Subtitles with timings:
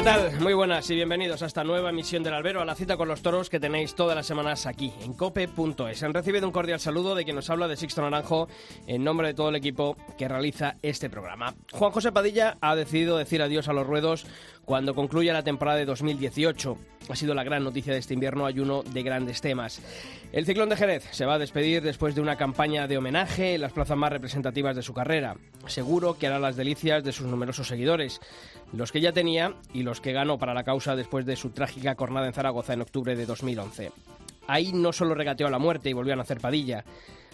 [0.00, 0.40] ¿Qué tal?
[0.40, 3.20] Muy buenas y bienvenidos a esta nueva emisión del Albero, a la cita con los
[3.20, 6.02] toros que tenéis todas las semanas aquí, en cope.es.
[6.02, 8.48] Han recibido un cordial saludo de quien nos habla de Sixto Naranjo,
[8.86, 11.54] en nombre de todo el equipo que realiza este programa.
[11.72, 14.24] Juan José Padilla ha decidido decir adiós a los ruedos
[14.64, 16.76] cuando concluya la temporada de 2018.
[17.08, 19.80] Ha sido la gran noticia de este invierno, hay uno de grandes temas.
[20.32, 23.62] El Ciclón de Jerez se va a despedir después de una campaña de homenaje en
[23.62, 25.36] las plazas más representativas de su carrera.
[25.66, 28.20] Seguro que hará las delicias de sus numerosos seguidores,
[28.72, 31.96] los que ya tenía y los que ganó para la causa después de su trágica
[31.96, 33.90] cornada en Zaragoza en octubre de 2011.
[34.46, 36.84] Ahí no solo regateó a la muerte y volvió a nacer Padilla,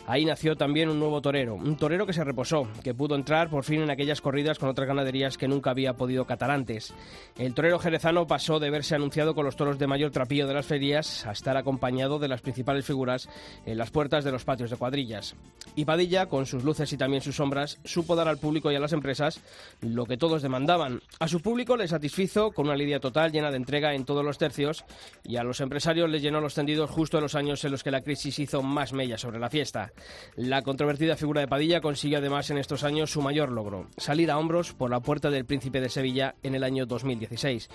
[0.09, 3.65] Ahí nació también un nuevo torero, un torero que se reposó, que pudo entrar por
[3.65, 6.95] fin en aquellas corridas con otras ganaderías que nunca había podido catar antes.
[7.37, 10.67] El torero jerezano pasó de verse anunciado con los toros de mayor trapillo de las
[10.67, 13.29] ferias a estar acompañado de las principales figuras
[13.65, 15.35] en las puertas de los patios de cuadrillas.
[15.75, 18.81] Y Padilla, con sus luces y también sus sombras, supo dar al público y a
[18.81, 19.41] las empresas
[19.81, 21.01] lo que todos demandaban.
[21.19, 24.39] A su público le satisfizo con una lidia total llena de entrega en todos los
[24.39, 24.85] tercios
[25.25, 27.91] y a los empresarios les llenó los tendidos justo en los años en los que
[27.91, 29.93] la crisis hizo más mella sobre la fiesta.
[30.37, 34.39] La controvertida figura de Padilla consigue además en estos años su mayor logro, salir a
[34.39, 37.69] hombros por la puerta del Príncipe de Sevilla en el año 2016.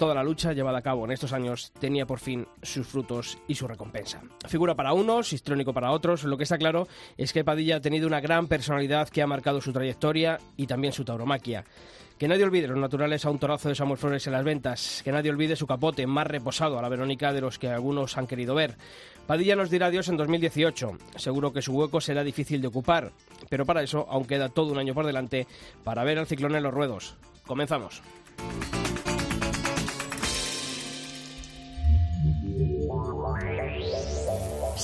[0.00, 3.54] Toda la lucha llevada a cabo en estos años tenía por fin sus frutos y
[3.54, 4.22] su recompensa.
[4.48, 8.06] Figura para unos, histrónico para otros, lo que está claro es que Padilla ha tenido
[8.06, 11.66] una gran personalidad que ha marcado su trayectoria y también su tauromaquia.
[12.16, 15.02] Que nadie olvide los naturales a un torazo de Samuel Flores en las ventas.
[15.04, 18.26] Que nadie olvide su capote más reposado a la Verónica de los que algunos han
[18.26, 18.78] querido ver.
[19.26, 20.92] Padilla nos dirá adiós en 2018.
[21.16, 23.12] Seguro que su hueco será difícil de ocupar.
[23.50, 25.46] Pero para eso aún queda todo un año por delante
[25.84, 27.16] para ver al ciclón en los ruedos.
[27.46, 28.02] Comenzamos.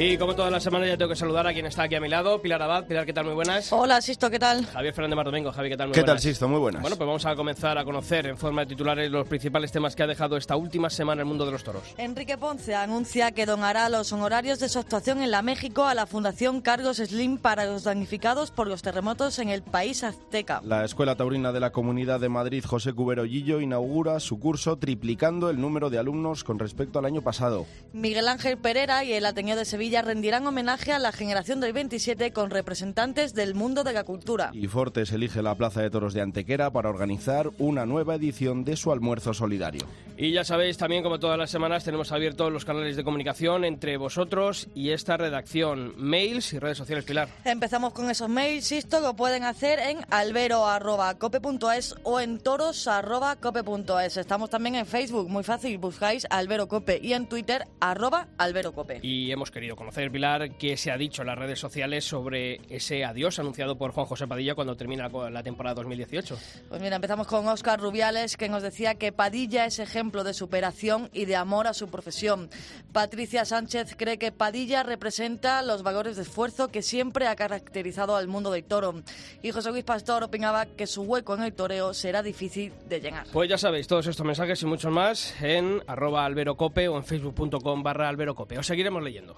[0.00, 2.08] Y como todas las semanas ya tengo que saludar a quien está aquí a mi
[2.08, 2.86] lado, Pilar Abad.
[2.86, 3.24] Pilar, ¿qué tal?
[3.24, 3.72] Muy buenas.
[3.72, 4.64] Hola, Sisto, ¿qué tal?
[4.64, 5.50] Javier Fernández Mardomingo.
[5.50, 5.88] Javi, ¿qué tal?
[5.88, 6.20] Muy ¿Qué tal.
[6.20, 6.46] Sisto?
[6.46, 6.82] Muy buenas.
[6.82, 10.04] Bueno, pues vamos a comenzar a conocer en forma de titulares los principales temas que
[10.04, 11.82] ha dejado esta última semana el mundo de los toros.
[11.96, 16.06] Enrique Ponce anuncia que donará los honorarios de su actuación en la México a la
[16.06, 20.60] Fundación Cargos Slim para los damnificados por los terremotos en el país azteca.
[20.62, 25.50] La Escuela Taurina de la Comunidad de Madrid, José Cubero Guillo, inaugura su curso triplicando
[25.50, 27.66] el número de alumnos con respecto al año pasado.
[27.92, 32.32] Miguel Ángel Pereira y el Ateneo de Sevilla rendirán homenaje a la generación del 27
[32.32, 34.50] con representantes del mundo de la cultura.
[34.52, 38.76] Y Fortes elige la Plaza de Toros de Antequera para organizar una nueva edición de
[38.76, 39.86] su almuerzo solidario.
[40.16, 43.96] Y ya sabéis también, como todas las semanas, tenemos abiertos los canales de comunicación entre
[43.96, 47.28] vosotros y esta redacción, mails y redes sociales, Pilar.
[47.44, 54.16] Empezamos con esos mails, Sisto, lo pueden hacer en albero.cope.es o en toros.cope.es.
[54.16, 59.00] Estamos también en Facebook, muy fácil, buscáis Albero Cope y en Twitter, arroba Albero Cope.
[59.02, 63.04] Y hemos querido conocer, Pilar, qué se ha dicho en las redes sociales sobre ese
[63.04, 66.36] adiós anunciado por Juan José Padilla cuando termina la temporada 2018.
[66.68, 71.08] Pues mira, empezamos con Óscar Rubiales, que nos decía que Padilla es ejemplo de superación
[71.12, 72.50] y de amor a su profesión.
[72.92, 78.26] Patricia Sánchez cree que Padilla representa los valores de esfuerzo que siempre ha caracterizado al
[78.26, 79.02] mundo del toro.
[79.42, 83.28] Y José Luis Pastor opinaba que su hueco en el toreo será difícil de llenar.
[83.32, 87.84] Pues ya sabéis, todos estos mensajes y muchos más en arroba alberocope o en facebook.com
[87.84, 88.58] barra alberocope.
[88.58, 89.36] Os seguiremos leyendo.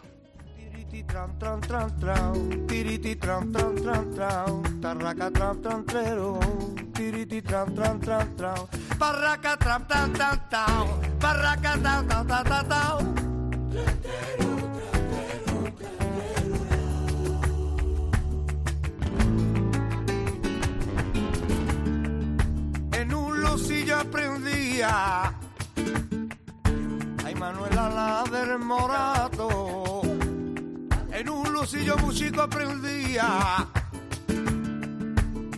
[0.91, 6.41] Tiriti tram tram tram tram, tiriti tram tram tram tram, tarraca tram tram trero,
[6.95, 8.69] tiriti tram tram tram tram,
[8.99, 10.89] parraca tram tram tram tram,
[11.21, 13.15] parraca tram tram tram tram tram.
[22.99, 25.33] En un losillo aprendía,
[27.25, 30.10] ay Manuela la del morato
[31.21, 33.69] en un lucillo músico aprendía.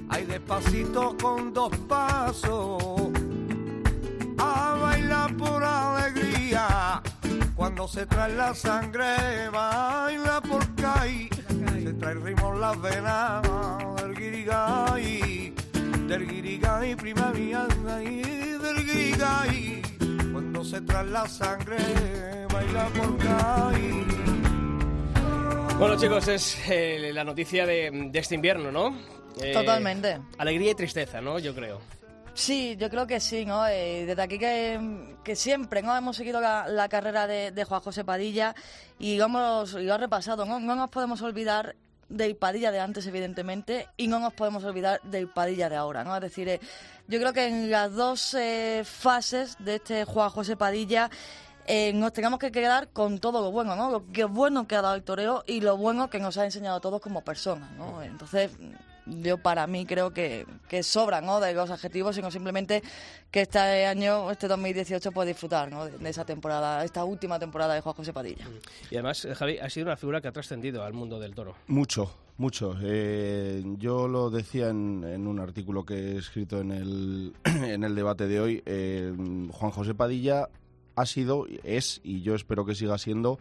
[0.09, 2.83] Ay, despacito con dos pasos,
[4.39, 7.01] a bailar por alegría.
[7.55, 10.63] Cuando se trae la sangre, baila por
[10.99, 11.29] ahí.
[11.83, 13.43] Se trae ritmo las venas
[13.97, 15.55] del guirigay,
[16.09, 19.83] del guirigay, prima mía, del guirigay.
[20.33, 21.79] cuando se trae la sangre,
[22.53, 24.42] baila por ahí.
[25.83, 28.97] Bueno, chicos, es eh, la noticia de, de este invierno, ¿no?
[29.43, 30.21] Eh, Totalmente.
[30.39, 31.41] Alegría y tristeza, ¿no?
[31.41, 31.81] Yo creo.
[32.35, 33.67] Sí, yo creo que sí, ¿no?
[33.67, 34.79] Eh, desde aquí que,
[35.25, 35.97] que siempre ¿no?
[35.97, 38.55] hemos seguido la, la carrera de, de Juan José Padilla
[39.01, 40.61] y hemos, y lo he repasado, ¿no?
[40.61, 41.75] No nos podemos olvidar
[42.09, 46.15] del Padilla de antes, evidentemente, y no nos podemos olvidar del Padilla de ahora, ¿no?
[46.15, 46.61] Es decir,
[47.09, 48.37] yo creo que en las dos
[48.85, 51.11] fases de este Juan José Padilla
[51.67, 53.91] eh, nos tenemos que quedar con todo lo bueno, ¿no?
[53.91, 56.77] Lo que bueno que ha dado el toreo y lo bueno que nos ha enseñado
[56.77, 58.03] a todos como personas, ¿no?
[58.03, 58.51] Entonces,
[59.05, 61.41] yo para mí creo que, que sobra, ¿no?
[61.41, 62.83] De los adjetivos, sino simplemente
[63.31, 65.87] que este año, este 2018, puede disfrutar, ¿no?
[65.87, 68.47] De, de esa temporada, esta última temporada de Juan José Padilla.
[68.91, 71.57] Y además, eh, Javi, ha sido una figura que ha trascendido al mundo del toro.
[71.67, 72.77] Mucho, mucho.
[72.83, 77.95] Eh, yo lo decía en, en un artículo que he escrito en el, en el
[77.97, 78.63] debate de hoy.
[78.67, 79.13] eh,
[79.53, 80.49] Juan José Padilla
[80.95, 83.39] ha sido, es, y yo espero que siga siendo,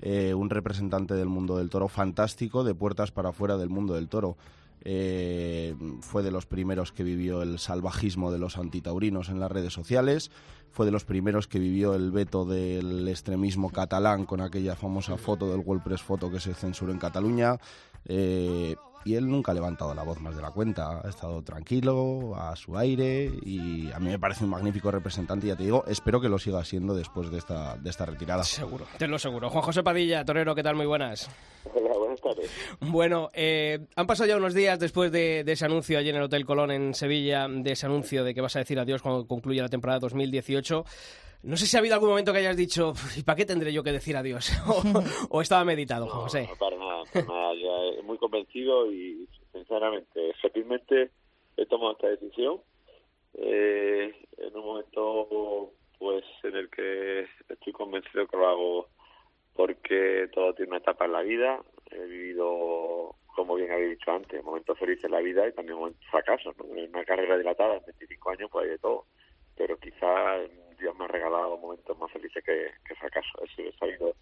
[0.00, 4.08] eh, un representante del mundo del toro fantástico, de puertas para afuera del mundo del
[4.08, 4.36] toro.
[4.84, 9.72] Eh, fue de los primeros que vivió el salvajismo de los antitaurinos en las redes
[9.72, 10.32] sociales,
[10.72, 15.48] fue de los primeros que vivió el veto del extremismo catalán con aquella famosa foto
[15.50, 17.58] del World Press Photo que se censuró en Cataluña.
[18.06, 22.34] eh, y él nunca ha levantado la voz más de la cuenta, ha estado tranquilo,
[22.36, 26.20] a su aire y a mí me parece un magnífico representante, ya te digo, espero
[26.20, 28.44] que lo siga siendo después de esta, de esta retirada.
[28.44, 29.50] Seguro, te lo seguro.
[29.50, 30.76] Juan José Padilla, torero, ¿qué tal?
[30.76, 31.28] Muy buenas.
[31.74, 32.50] Hola, buenas tardes.
[32.80, 36.22] Bueno, eh, han pasado ya unos días después de, de ese anuncio allí en el
[36.22, 39.62] Hotel Colón en Sevilla, de ese anuncio de que vas a decir adiós cuando concluya
[39.62, 40.84] la temporada 2018.
[41.44, 43.82] No sé si ha habido algún momento que hayas dicho, ¿y para qué tendré yo
[43.82, 44.52] que decir adiós?
[44.66, 44.82] o,
[45.28, 46.48] o estaba meditado, José.
[46.48, 47.54] No, para nada, para nada.
[48.22, 51.10] Convencido y, sinceramente, felizmente
[51.56, 52.60] he tomado esta decisión
[53.34, 58.88] eh, en un momento pues en el que estoy convencido que lo hago
[59.56, 61.60] porque todo tiene una etapa en la vida.
[61.90, 66.06] He vivido, como bien habéis dicho antes, momentos felices en la vida y también momentos
[66.08, 66.56] fracasos.
[66.58, 66.76] ¿no?
[66.76, 69.06] En una carrera dilatada, en 25 años, pues hay de todo.
[69.56, 70.38] Pero quizá
[70.78, 73.50] Dios me ha regalado momentos más felices que, que fracasos.
[73.58, 74.14] He, he sabido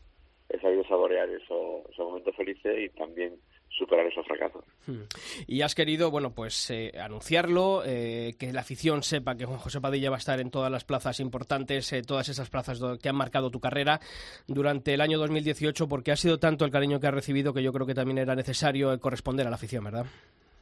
[0.51, 4.65] he sabido saborear esos, esos momentos felices y también superar esos fracasos.
[4.87, 5.03] Hmm.
[5.47, 9.81] Y has querido, bueno, pues eh, anunciarlo, eh, que la afición sepa que Juan José
[9.81, 13.17] Padilla va a estar en todas las plazas importantes, eh, todas esas plazas que han
[13.17, 14.01] marcado tu carrera
[14.47, 17.73] durante el año 2018, porque ha sido tanto el cariño que has recibido que yo
[17.73, 20.07] creo que también era necesario eh, corresponder a la afición, ¿verdad?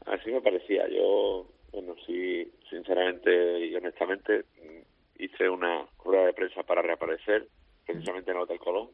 [0.07, 0.89] Así me parecía.
[0.89, 4.45] Yo, bueno, sí, sinceramente y honestamente,
[5.19, 7.49] hice una rueda de prensa para reaparecer,
[7.87, 8.89] precisamente en el Hotel Colón,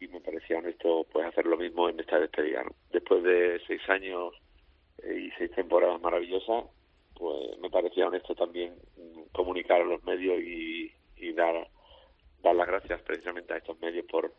[0.00, 2.64] y me parecía honesto pues hacer lo mismo en esta despedida.
[2.92, 4.34] Después de seis años
[5.02, 6.64] eh, y seis temporadas maravillosas,
[7.14, 11.68] pues me parecía honesto también mm, comunicar a los medios y, y dar,
[12.42, 14.32] dar las gracias precisamente a estos medios por,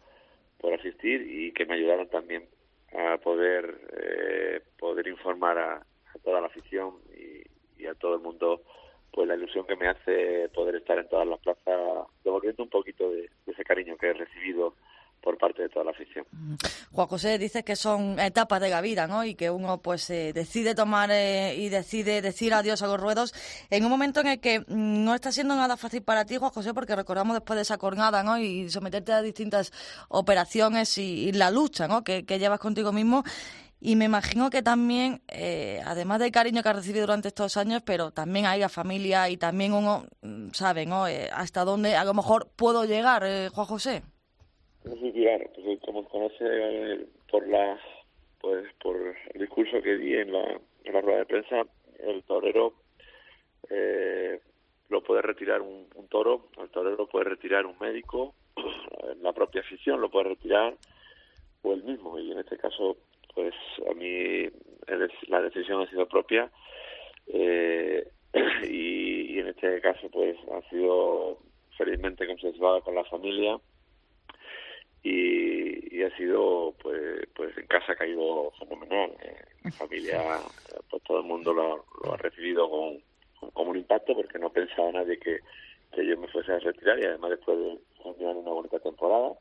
[0.59, 2.47] por asistir y que me ayudaron también
[2.93, 5.85] a poder eh, poder informar a,
[6.23, 8.61] toda la afición y, y a todo el mundo
[9.11, 13.11] pues la ilusión que me hace poder estar en todas las plazas devolviendo un poquito
[13.11, 14.75] de ese cariño que he recibido
[15.25, 16.23] por parte de toda la afición.
[16.91, 19.25] Juan José dice que son etapas de la vida, ¿no?
[19.25, 23.33] Y que uno pues eh, decide tomar eh, y decide decir adiós a los ruedos
[23.71, 26.51] en un momento en el que mm, no está siendo nada fácil para ti, Juan
[26.51, 28.37] José, porque recordamos después de esa cornada, ¿no?
[28.37, 29.73] Y someterte a distintas
[30.09, 32.03] operaciones y, la lucha, ¿no?
[32.03, 33.23] Que, que llevas contigo mismo.
[33.85, 37.81] Y me imagino que también, eh, además del cariño que has recibido durante estos años,
[37.85, 41.07] pero también hay la familia y también uno mm, sabe, ¿no?
[41.07, 44.03] Eh, hasta dónde a lo mejor puedo llegar, eh, Juan José.
[44.85, 47.79] Sí, claro, pues como conoce por la
[48.39, 48.95] pues por
[49.33, 51.65] el discurso que di en la, en la rueda de prensa,
[51.99, 52.73] el torero
[53.69, 54.39] eh,
[54.89, 58.35] lo puede retirar un, toro, el torero lo puede retirar un médico,
[59.21, 60.77] la propia afición lo puede retirar
[61.63, 62.97] o él mismo y en este caso
[63.33, 63.55] pues
[63.89, 66.51] a mí el- la decisión ha sido propia
[67.27, 68.07] eh,
[68.69, 71.39] y, y en este caso pues ha sido
[71.75, 73.59] felizmente consensuada con la familia
[75.07, 79.11] y, y ha sido pues pues en casa ha caído fenomenal
[79.63, 80.41] mi familia
[80.89, 83.01] pues todo el mundo lo, lo ha recibido con,
[83.39, 85.39] con- como un impacto porque no pensaba nadie que,
[85.91, 89.33] que yo me fuese a retirar y además después de terminar una bonita temporada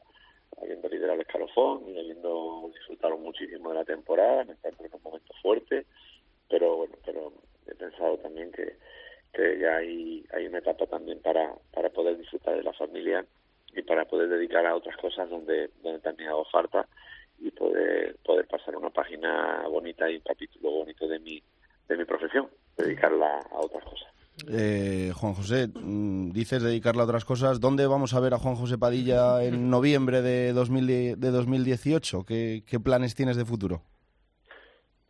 [0.61, 5.03] habiendo liderado el escalofón y habiendo disfrutado muchísimo de la temporada me encuentro en un
[5.03, 5.87] momento fuerte
[6.51, 7.33] pero bueno pero
[7.67, 8.77] he pensado también que
[9.33, 13.25] que ya hay hay una etapa también para para poder disfrutar de la familia
[13.77, 16.87] y para poder dedicar a otras cosas donde, donde también hago falta
[17.39, 21.43] y poder poder pasar una página bonita y un capítulo bonito de mi
[21.89, 24.09] de mi profesión dedicarla a otras cosas
[24.49, 27.61] Eh, Juan José, mm, dices dedicarle a otras cosas.
[27.61, 32.25] ¿Dónde vamos a ver a Juan José Padilla en noviembre de, 2000, de 2018?
[32.25, 33.83] ¿Qué, ¿Qué planes tienes de futuro?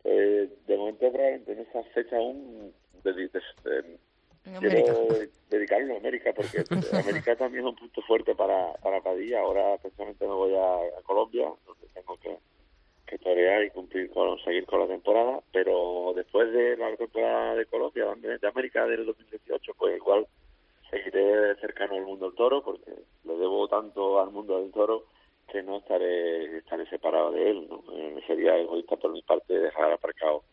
[0.03, 2.71] Eh, de momento, en esa fecha aún
[3.03, 3.97] de, de,
[4.59, 5.07] quiero
[5.49, 9.41] dedicarlo a América, porque América también es un punto fuerte para, para Padilla.
[9.41, 12.37] Ahora, precisamente, me voy a, a Colombia, donde tengo que,
[13.07, 15.39] que torear y cumplir con seguir con la temporada.
[15.51, 20.27] Pero después de la temporada de Colombia, de América del 2018, pues igual
[20.89, 22.91] seguiré cercano al mundo del toro, porque
[23.23, 25.05] le debo tanto al mundo del toro
[25.51, 27.67] que no estaré estaré separado de él.
[27.69, 27.83] ¿no?
[27.93, 30.43] Eh, sería egoísta por mi parte dejar aparcado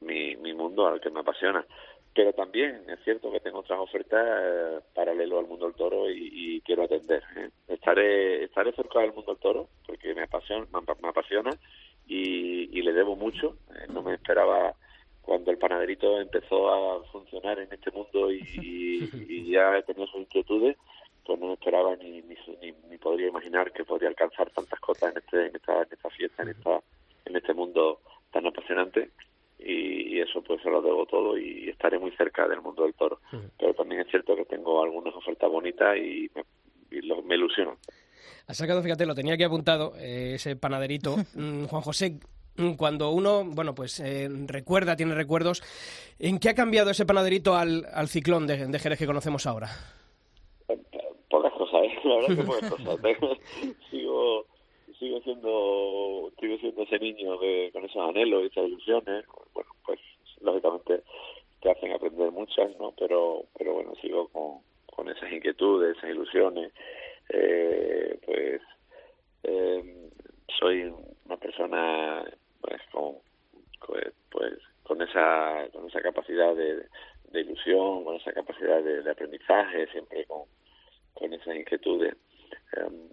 [0.00, 1.66] mi, mi mundo al que me apasiona
[2.14, 6.60] pero también es cierto que tengo otras ofertas eh, paralelo al mundo del toro y,
[6.64, 7.22] quiero atender.
[7.36, 7.50] ¿eh?
[7.68, 11.50] Estaré estaré cerca del mundo del toro porque me apasiona, me, apasiona
[12.06, 13.56] y, y, le debo mucho.
[13.70, 14.74] Eh, no me esperaba
[15.22, 18.42] cuando el panaderito empezó a funcionar en este mundo y,
[19.28, 20.76] y ya tenido sus inquietudes,
[21.24, 22.36] pues no me esperaba ni, ni,
[22.90, 26.42] ni, podría imaginar que podría alcanzar tantas cosas en, este, en, esta, en esta fiesta,
[26.42, 26.80] en, esta,
[27.26, 28.00] en este mundo
[28.32, 29.10] tan apasionante
[29.58, 33.20] y, eso pues se lo debo todo y estaré muy cerca del mundo del toro.
[33.58, 36.44] Pero también es cierto que tengo algunas ofertas bonitas y me,
[36.90, 37.76] y lo, me ilusionan.
[38.46, 41.16] Has sacado, fíjate, lo tenía aquí apuntado, eh, ese panaderito.
[41.34, 42.18] Mm, Juan José,
[42.56, 45.62] mm, cuando uno, bueno, pues eh, recuerda, tiene recuerdos,
[46.18, 49.68] ¿en qué ha cambiado ese panaderito al, al ciclón de, de Jerez que conocemos ahora?
[51.30, 51.98] Pocas cosas, ¿eh?
[52.04, 52.98] la verdad que pocas cosas.
[53.90, 54.46] Sigo
[54.98, 59.24] sigo siendo sigo siendo ese niño que con esos anhelos y esas ilusiones
[59.54, 60.00] bueno pues
[60.40, 61.02] lógicamente
[61.60, 64.60] te hacen aprender muchas no pero pero bueno sigo con,
[64.94, 66.72] con esas inquietudes esas ilusiones.
[67.30, 68.62] Eh, pues
[69.44, 70.10] eh,
[70.58, 70.92] soy
[71.26, 72.24] una persona
[72.60, 73.16] pues con
[73.86, 76.86] pues, pues con esa con esa capacidad de,
[77.30, 80.42] de ilusión con esa capacidad de, de aprendizaje siempre con
[81.14, 82.16] con esas inquietudes.
[82.76, 83.08] Um,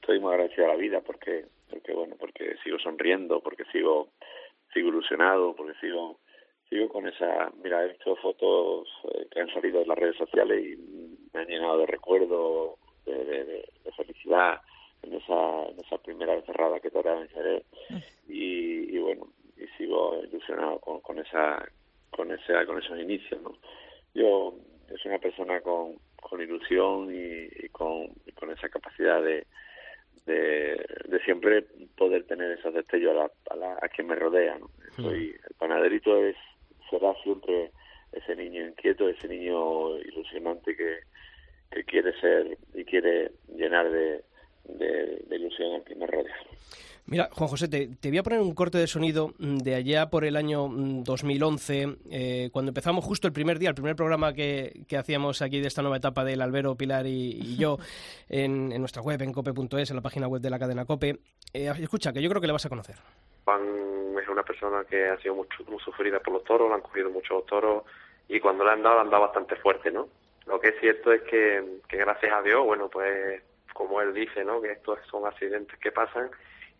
[0.00, 4.08] estoy muy agradecido a la vida porque porque bueno porque sigo sonriendo porque sigo
[4.72, 6.18] sigo ilusionado porque sigo
[6.68, 10.64] sigo con esa mira he visto fotos eh, que han salido en las redes sociales
[10.64, 14.60] y me han llenado de recuerdos de, de, de, felicidad
[15.02, 17.62] en esa en esa primera encerrada que todavía en
[18.28, 21.62] y, y bueno y sigo ilusionado con, con esa
[22.10, 23.52] con esa con esos inicios no
[24.14, 24.54] yo
[24.88, 29.46] soy una persona con con ilusión y, y con y con esa capacidad de
[30.26, 31.64] de, de siempre
[31.96, 34.58] poder tener esos destellos a, la, a, la, a quien me rodea.
[34.58, 34.70] ¿no?
[34.96, 36.36] Soy, el panaderito es
[36.88, 37.70] será siempre
[38.12, 40.98] ese niño inquieto, ese niño ilusionante que,
[41.70, 44.22] que quiere ser y quiere llenar de,
[44.64, 46.36] de, de ilusión a quien me rodea.
[47.06, 50.24] Mira, Juan José, te, te, voy a poner un corte de sonido de allá por
[50.24, 54.96] el año 2011, eh, cuando empezamos justo el primer día, el primer programa que, que
[54.96, 57.78] hacíamos aquí de esta nueva etapa del Albero, Pilar y, y yo
[58.28, 61.18] en, en, nuestra web, en cope.es, en la página web de la cadena Cope.
[61.52, 62.96] Eh, escucha, que yo creo que le vas a conocer.
[63.44, 63.62] Juan
[64.20, 67.10] es una persona que ha sido mucho, muy sufrida por los toros, le han cogido
[67.10, 67.84] muchos toros
[68.28, 70.08] y cuando le han dado, le han dado bastante fuerte, ¿no?
[70.46, 73.42] Lo que es cierto es que, que gracias a Dios, bueno, pues
[73.72, 74.60] como él dice, ¿no?
[74.60, 76.30] Que estos son accidentes que pasan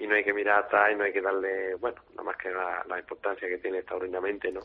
[0.01, 2.51] y no hay que mirar atrás y no hay que darle, bueno, nada más que
[2.51, 4.61] la, la importancia que tiene extraordinariamente, ¿no?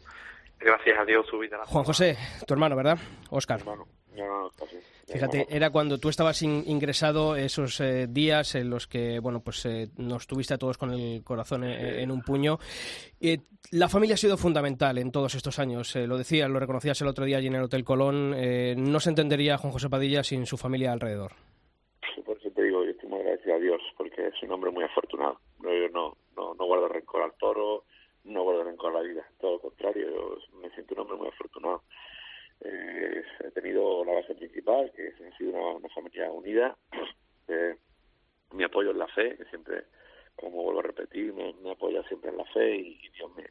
[0.58, 1.60] Gracias a Dios su vida.
[1.66, 2.98] Juan José, tu hermano, ¿verdad?
[3.30, 3.60] Oscar.
[3.60, 4.78] Hermano, no, casi.
[5.12, 9.66] Fíjate, era cuando tú estabas in, ingresado esos eh, días en los que, bueno, pues
[9.66, 12.58] eh, nos tuviste a todos con el corazón en, en un puño.
[13.20, 13.40] Eh,
[13.72, 15.94] la familia ha sido fundamental en todos estos años.
[15.98, 18.34] Eh, lo decías, lo reconocías el otro día allí en el Hotel Colón.
[18.36, 21.34] Eh, no se entendería Juan José Padilla sin su familia alrededor.
[22.16, 23.60] Sí, por eso te digo, yo estoy muy agradecido a
[24.16, 25.40] Porque es un hombre muy afortunado.
[25.62, 27.84] Yo no, no, no guardo rencor al toro,
[28.24, 29.28] no guardo rencor a la vida.
[29.42, 31.84] Todo lo contrario, yo me siento un hombre muy afortunado.
[32.62, 36.78] Eh, he tenido la base principal, que ha sido una, familia unida.
[37.48, 37.78] Eh,
[38.54, 39.84] mi apoyo en la fe, que siempre,
[40.36, 43.44] como vuelvo a repetir, me, me apoya siempre en la fe y, y Dios me,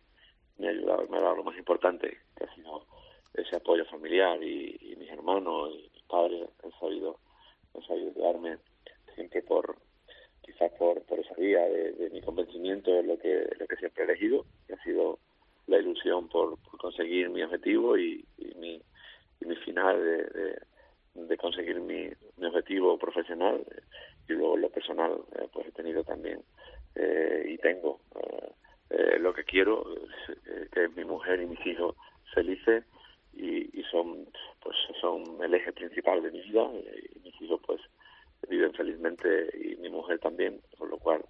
[0.59, 2.85] me ha ayudado, me ha dado lo más importante, que ha sido
[3.35, 7.21] ese apoyo familiar y, y mis hermanos y mis padres han sabido,
[7.77, 8.59] han sabido ayudarme
[9.15, 9.77] siempre por
[10.45, 14.05] quizás por, por esa vía de, de mi convencimiento en lo que, lo que siempre
[14.05, 15.19] he elegido, que ha sido
[15.67, 18.83] la ilusión por, conseguir mi objetivo y, y mi
[19.41, 20.59] y mi final de, de,
[21.15, 22.11] de conseguir mi,
[22.45, 23.65] objetivo profesional.
[24.29, 26.41] Y luego lo personal eh, pues he tenido también
[26.95, 28.51] eh, y tengo eh,
[28.91, 29.85] eh lo que quiero
[30.29, 31.95] eh, que es mi mujer y mis hijos
[32.33, 32.85] felices
[33.35, 34.27] y, y, son
[34.63, 36.71] pues son el eje principal de mi vida
[37.15, 37.81] y mis hijos pues
[38.49, 41.25] viven felizmente y mi mujer también con lo cual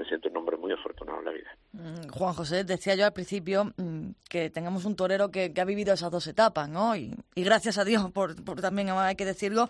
[0.00, 1.50] me siento un hombre muy afortunado en la vida.
[1.72, 5.64] Mm, Juan José, decía yo al principio mm, que tengamos un torero que, que ha
[5.66, 6.96] vivido esas dos etapas, ¿no?
[6.96, 9.68] Y, y gracias a Dios por, por también hay que decirlo.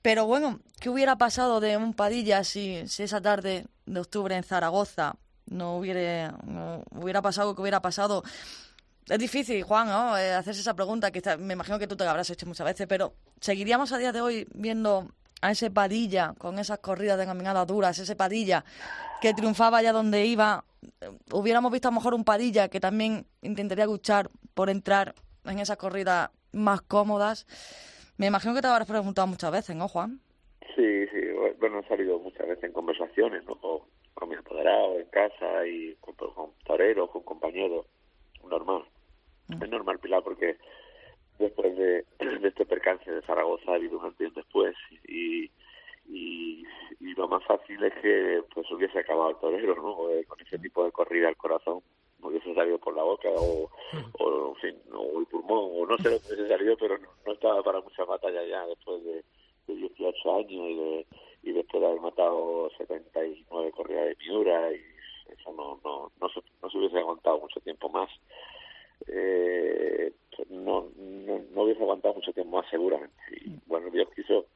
[0.00, 4.44] Pero bueno, ¿qué hubiera pasado de un Padilla si, si esa tarde de octubre en
[4.44, 8.22] Zaragoza no hubiera, no hubiera pasado lo que hubiera pasado?
[9.06, 10.16] Es difícil, Juan, ¿no?
[10.16, 12.86] Eh, hacerse esa pregunta, que me imagino que tú te la habrás hecho muchas veces,
[12.86, 15.10] pero ¿seguiríamos a día de hoy viendo
[15.40, 18.64] a ese Padilla con esas corridas de caminadas duras, ese Padilla
[19.20, 20.64] que triunfaba allá donde iba?
[21.32, 25.76] Hubiéramos visto a lo mejor un Padilla que también intentaría luchar por entrar en esas
[25.76, 27.46] corridas más cómodas.
[28.16, 30.20] Me imagino que te habrás preguntado muchas veces, ¿no, Juan?
[30.74, 31.20] Sí, sí.
[31.58, 33.56] Bueno, he salido muchas veces en conversaciones, ¿no?
[33.56, 33.80] Con,
[34.14, 37.86] con mis apoderados en casa y con, con toreros, con compañeros.
[38.48, 38.84] Normal.
[39.48, 39.62] Mm.
[39.62, 40.58] Es normal, Pilar, porque
[41.40, 42.04] después de,
[42.42, 44.76] este percance de Zaragoza ha habido un y después
[45.08, 45.50] y,
[47.16, 50.08] lo más fácil es que pues hubiese acabado el torero, ¿no?
[50.10, 51.82] Eh, con ese tipo de corrida al corazón
[52.22, 53.70] hubiese salido por la boca o,
[54.18, 57.32] o en fin, o el pulmón, o no sé lo que hubiese salido, pero no,
[57.32, 59.24] estaba para mucha batalla ya después de,
[59.66, 61.06] de 18 años y, de,
[61.42, 64.80] y después de haber matado 79 corridas de Miura y
[65.32, 68.08] eso no, no, no, se, no se hubiese aguantado mucho tiempo más.
[69.06, 70.12] Eh,
[70.48, 73.14] no, no, no hubiese aguantado mucho tiempo más seguramente.
[73.40, 74.46] Y bueno, Dios quiso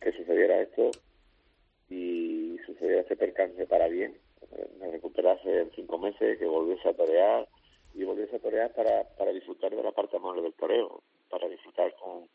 [0.00, 0.90] que sucediera esto
[1.88, 4.14] y sucediera este percance para bien
[4.80, 7.48] me recuperase en cinco meses, que volviese a torear
[7.94, 11.94] y volviese a torear para, para disfrutar de la parte amable del toreo, para disfrutar
[11.96, 12.28] con,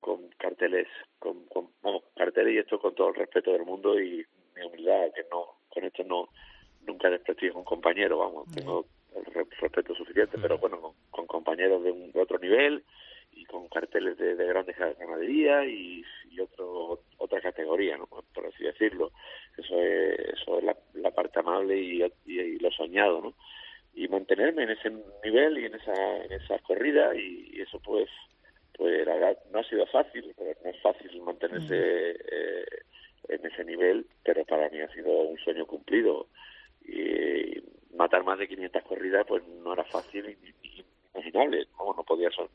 [0.00, 0.88] con carteles,
[1.18, 1.68] con, con
[2.16, 4.24] carteles y esto con todo el respeto del mundo y
[4.56, 6.28] mi humildad, que no, con esto no,
[6.86, 11.90] nunca desprestigio a un compañero, vamos, tengo el respeto suficiente, pero bueno, con, compañeros de,
[11.90, 12.84] un, otro nivel
[13.32, 18.06] y con carteles de, de grandes ganaderías y, y otro, otra categoría, ¿no?
[18.06, 19.12] por así decirlo.
[19.56, 23.34] Eso es, eso es la, la parte amable y, y, lo soñado, ¿no?
[23.94, 24.90] Y mantenerme en ese
[25.22, 28.08] nivel y en esa, en esa corrida y, eso pues
[28.74, 29.06] pues
[29.52, 31.76] no ha sido fácil, pero no es fácil mantenerse
[32.10, 32.64] eh,
[33.28, 36.26] en ese nivel, pero para mí ha sido un sueño cumplido.
[36.84, 37.60] Y
[37.92, 42.48] matar más de 500 corridas pues no era fácil ni, imaginable, no, no podía ser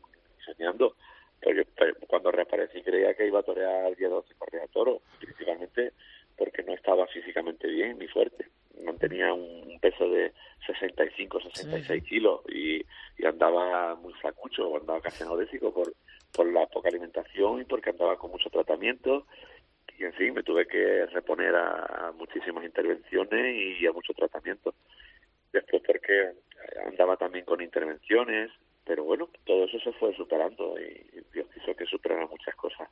[0.45, 0.95] soñando.
[1.39, 1.63] Pero
[2.07, 5.93] cuando reaparecí creía que iba a torear el día 12 corría toro, principalmente
[6.35, 8.47] porque no estaba físicamente bien ni fuerte.
[8.83, 10.33] Mantenía un peso de
[10.65, 12.83] 65, 66 kilos y,
[13.17, 15.93] y, andaba muy flacucho, andaba casi anodésico por,
[16.31, 19.25] por la poca alimentación y porque andaba con mucho tratamiento.
[19.97, 24.75] Y en fin, me tuve que reponer a, muchísimas intervenciones y a mucho tratamiento.
[25.53, 26.33] Después porque
[26.85, 28.51] andaba también con intervenciones,
[28.87, 32.89] pero bueno, todo eso se fue superando y Dios quiso que superara muchas cosas.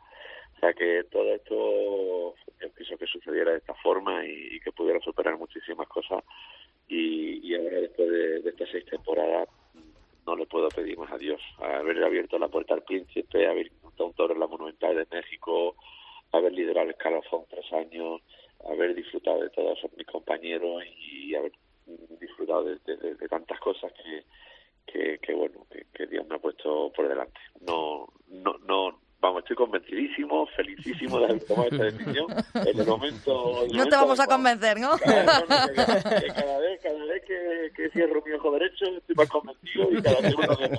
[0.56, 5.00] O sea que todo esto Dios quiso que sucediera de esta forma y, que pudiera
[5.00, 6.24] superar muchísimas cosas
[6.88, 9.48] y, y ahora después de, estas seis temporadas
[10.26, 11.41] no le puedo pedir más a Dios.
[11.60, 15.76] Haber abierto la puerta al príncipe, haber montado un toro en la Monumental de México,
[16.32, 18.22] haber liderado el escalafón tres años,
[18.65, 21.52] haber disfrutado de todos mis compañeros y haber
[22.19, 24.24] disfrutado de, de, tantas cosas que,
[24.86, 27.39] que, que bueno, que, que, Dios me ha puesto por delante.
[27.62, 32.28] No, no, no, vamos, estoy convencidísimo, felicísimo de haber tomado esta decisión.
[32.54, 33.67] En el momento...
[33.74, 34.91] no te vamos a convencer, ¿no?
[34.98, 40.21] cada vez, cada vez que, que, cierro mi ojo derecho estoy más convencido y cada
[40.21, 40.69] vez uno que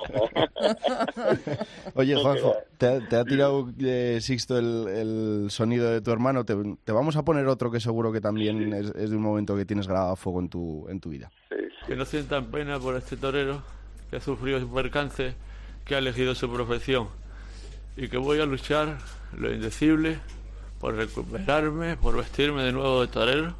[1.95, 6.45] Oye, Juanjo, ¿te, ha tirado eh, Sixto el, el, sonido de tu hermano?
[6.45, 9.55] Te, te, vamos a poner otro que seguro que también es, es, de un momento
[9.55, 11.31] que tienes grabado a fuego en tu, en tu vida.
[11.85, 13.63] Que no sientan pena por este torero
[14.09, 15.33] que ha sufrido su percance,
[15.85, 17.07] que ha elegido su profesión
[17.95, 18.97] y que voy a luchar
[19.35, 20.19] lo indecible
[20.79, 23.55] por recuperarme, por vestirme de nuevo de torero,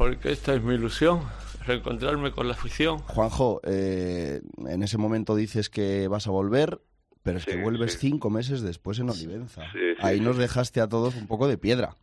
[0.00, 1.20] porque esta es mi ilusión,
[1.66, 3.00] reencontrarme con la afición.
[3.00, 6.80] Juanjo, eh, en ese momento dices que vas a volver,
[7.22, 9.60] pero es que vuelves cinco meses después en Olivenza.
[9.98, 11.96] Ahí nos dejaste a todos un poco de piedra.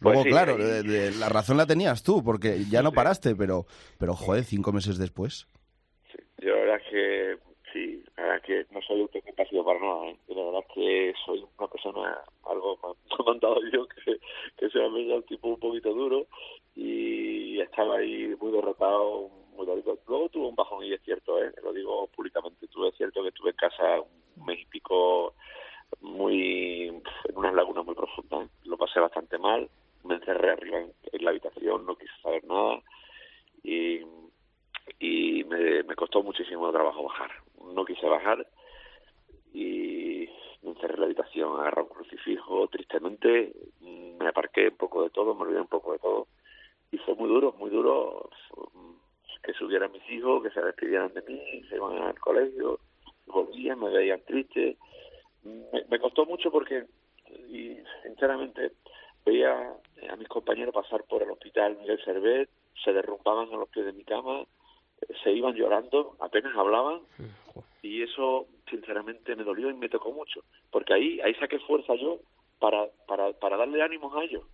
[0.00, 3.64] Pues Luego, claro, la razón la tenías tú, porque ya no paraste, pero,
[3.96, 5.46] pero joder, cinco meses después.
[6.42, 7.38] Yo la verdad que
[8.20, 10.16] la verdad que no soy autocompasivo para nada, ¿eh?
[10.28, 12.78] la verdad que soy una persona, algo
[13.18, 14.20] ha mandado yo, que,
[14.58, 16.26] que se me un tipo un poquito duro
[16.76, 19.98] y estaba ahí muy derrotado, muy duro.
[20.06, 21.50] Luego tuve un bajón y es cierto, ¿eh?
[21.62, 24.00] lo digo públicamente, tuve cierto que estuve en casa
[24.36, 25.34] un mes y pico
[26.02, 27.02] muy en
[27.36, 28.50] unas lagunas muy profundas, ¿eh?
[28.64, 29.68] lo pasé bastante mal,
[30.04, 32.82] me encerré arriba en la habitación, no quise saber nada
[33.62, 34.00] y
[34.98, 37.30] y me, costó muchísimo trabajo bajar.
[37.74, 38.46] No quise bajar
[39.52, 40.28] y
[40.62, 45.34] me encerré en la habitación, agarré un crucifijo, tristemente me aparqué un poco de todo,
[45.34, 46.26] me olvidé un poco de todo
[46.92, 48.30] y fue muy duro, muy duro
[49.42, 52.78] que subieran mis hijos, que se despidieran de mí, se iban al colegio,
[53.26, 54.76] volví aplaudían, me veían triste.
[55.42, 56.84] Me, costó mucho porque,
[57.48, 58.72] y sinceramente,
[59.24, 59.74] veía
[60.10, 62.50] a mis compañeros pasar por el hospital Miguel Servet,
[62.84, 64.44] se derrumbaban a los pies de mi cama,
[65.22, 67.00] se iban llorando, apenas hablaban,
[67.82, 72.18] y eso sinceramente me dolió y me tocó mucho, porque ahí ahí saqué fuerza yo
[72.58, 74.44] para para, para darle ánimos a ellos.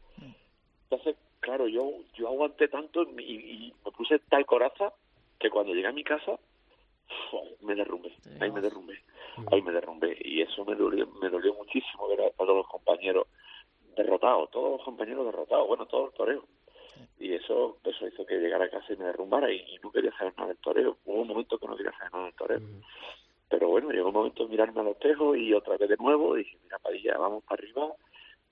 [0.85, 4.93] Entonces, claro, yo yo aguanté tanto y, y me puse tal coraza
[5.39, 6.39] que cuando llegué a mi casa
[7.61, 9.01] me derrumbé, ahí me derrumbé,
[9.53, 13.27] ahí me derrumbé y eso me dolió, me dolió muchísimo ver a todos los compañeros
[13.97, 16.45] derrotados, todos los compañeros derrotados, bueno, todos los toreros.
[17.19, 20.35] Y eso, eso hizo que llegara a casa y me derrumbara y, no quería saber
[20.37, 20.99] nada del toreo.
[21.05, 22.61] Hubo un momento que no quería saber nada del toreo.
[23.49, 26.59] Pero bueno, llegó un momento de mirarme al espejo y otra vez de nuevo dije,
[26.63, 27.95] mira, Padilla, vamos para arriba,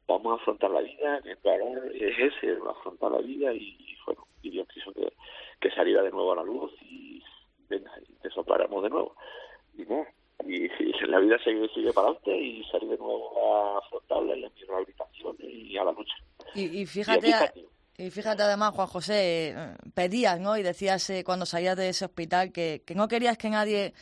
[0.07, 4.27] vamos a afrontar la vida, que el valor es ese, afrontar la vida y, bueno,
[4.43, 5.13] y Dios quiso que,
[5.61, 7.23] que saliera de nuevo a la luz y
[7.69, 9.17] venga, y te sopláramos de nuevo.
[9.77, 10.07] Y no,
[10.47, 10.69] y,
[11.09, 14.63] la vida sigue, sigue para adelante y salir de nuevo a afrontarla y a mi
[14.63, 16.15] rehabilitación y a la lucha.
[16.55, 17.64] Y, y fíjate,
[17.97, 19.55] y, fíjate además, Juan José,
[19.95, 20.57] pedías, ¿no?
[20.57, 23.95] Y decías eh, cuando salías de ese hospital que, que no querías que nadie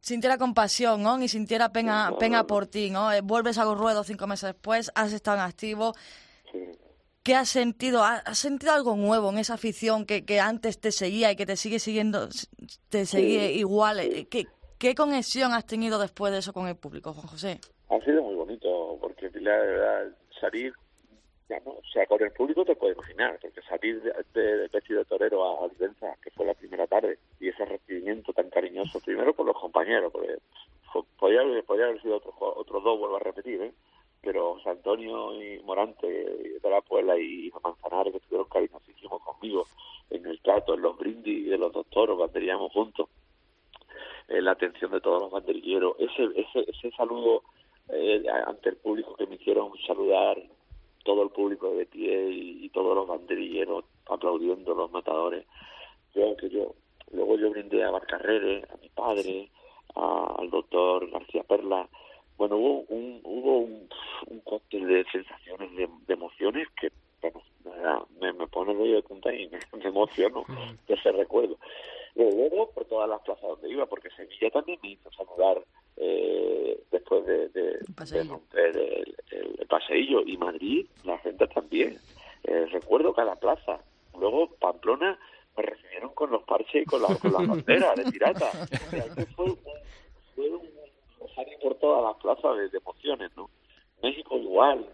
[0.00, 1.16] sintiera compasión, ¿no?
[1.16, 3.12] Ni sintiera pena, pena por ti, ¿no?
[3.12, 5.94] Eh, vuelves a los ruedos cinco meses después, has estado en activo.
[7.22, 8.04] ¿Qué has sentido?
[8.04, 11.56] ¿Has sentido algo nuevo en esa afición que, que antes te seguía y que te
[11.56, 12.28] sigue siguiendo,
[12.90, 14.26] te sigue igual?
[14.30, 14.46] ¿Qué,
[14.78, 17.60] ¿Qué conexión has tenido después de eso con el público, Juan José?
[17.88, 20.74] Ha sido muy bonito, porque la verdad, salir,
[21.48, 25.00] ya no, o sea, con el público te puedes imaginar, porque salir de, de, vestido
[25.00, 29.34] de torero a, a que fue la primera tarde, y ese recibimiento tan cariñoso, primero
[29.34, 30.38] por los compañeros, porque
[31.18, 33.72] podía haber sido otros otro dos, vuelvo a repetir, ¿eh?
[34.22, 39.66] pero José Antonio y Morante de la Puebla y Manzanares que estuvieron cariñosísimos conmigo
[40.10, 43.08] en el trato, en los brindis de los doctores, banderíamos juntos
[44.28, 47.42] eh, la atención de todos los banderilleros, ese, ese, ese saludo
[47.90, 50.42] eh, ante el público que me hicieron saludar,
[51.04, 55.46] todo el público de pie y, todos los banderilleros aplaudiendo los matadores.
[56.12, 56.74] Yo, que yo,
[57.12, 59.48] luego yo brindé a Barcarrere, a mi padre,
[59.94, 61.88] al doctor García Perla.
[62.36, 63.88] Bueno, hubo un, hubo un,
[64.26, 66.90] un cóctel de sensaciones, de, emociones que
[68.20, 70.44] me, me pone de punta y me, me emociono
[70.88, 71.56] de ese recuerdo
[72.14, 75.62] luego por todas las plazas donde iba, porque Sevilla también me hizo saludar
[75.96, 81.98] eh, después de, de, romper el, el, paseillo y Madrid, la gente también.
[82.44, 83.80] Eh, recuerdo cada plaza.
[84.18, 85.18] Luego Pamplona
[85.56, 88.50] me recibieron con los parches y con, la, con las banderas de pirata.
[89.34, 89.58] fue un,
[90.34, 90.74] fue un
[91.62, 93.48] por todas las plazas de, emociones, ¿no?
[94.02, 94.86] México igual,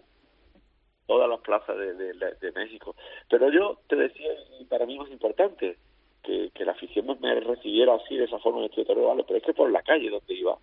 [1.05, 2.95] todas las plazas de, de, de, México.
[3.29, 5.77] Pero yo te decía, y para mí más importante,
[6.23, 9.43] que, que la afición me recibiera así, de esa forma, en el vale, pero es
[9.43, 10.57] que por la calle donde iba,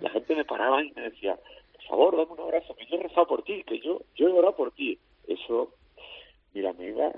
[0.00, 1.38] la gente me paraba y me decía,
[1.72, 4.32] por favor, dame un abrazo, que yo he rezado por ti, que yo, yo he
[4.32, 4.98] orado por ti.
[5.26, 5.72] Eso,
[6.54, 7.12] mira, me iba,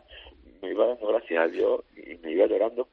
[0.63, 2.89] me iba dando gracias a Dios y me iba llorando,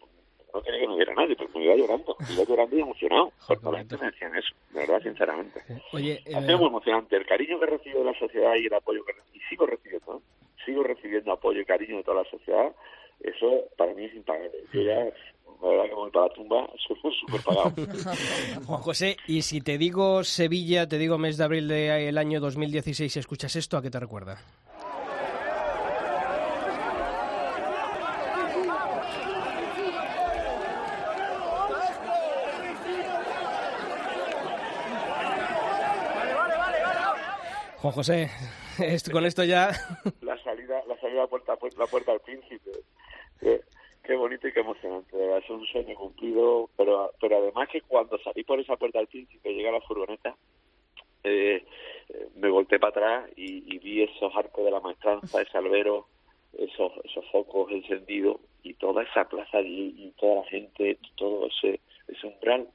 [0.53, 3.31] no quería que no hubiera nadie, pero me iba llorando, me iba llorando y emocionado,
[3.47, 5.61] porque la gente me decían eso, de verdad, sinceramente.
[5.91, 8.73] Oye, ha sido muy emocionante, el cariño que he recibido de la sociedad y el
[8.73, 10.21] apoyo que y sigo recibiendo,
[10.65, 12.71] sigo recibiendo apoyo y cariño de toda la sociedad,
[13.21, 14.63] eso para mí es impagable.
[14.73, 17.73] Yo ya, la verdad que voy para la tumba, soy súper pagado.
[18.65, 23.17] Juan José, y si te digo Sevilla, te digo mes de abril del año 2016,
[23.17, 23.77] ¿escuchas esto?
[23.77, 24.39] ¿A qué te recuerda?
[37.87, 38.29] Juan José,
[39.13, 39.71] con esto ya...
[40.19, 42.71] La salida, la salida a la puerta, al príncipe.
[43.39, 48.43] Qué, bonito y qué emocionante, es un sueño cumplido, pero pero además que cuando salí
[48.43, 50.35] por esa puerta del príncipe, llega la furgoneta,
[51.23, 51.63] eh,
[52.35, 56.07] me volteé para atrás y, vi esos arcos de la maestranza, ese albero,
[56.57, 61.79] esos, esos focos encendidos y toda esa plaza allí y toda la gente, todo ese,
[62.09, 62.67] ese umbral.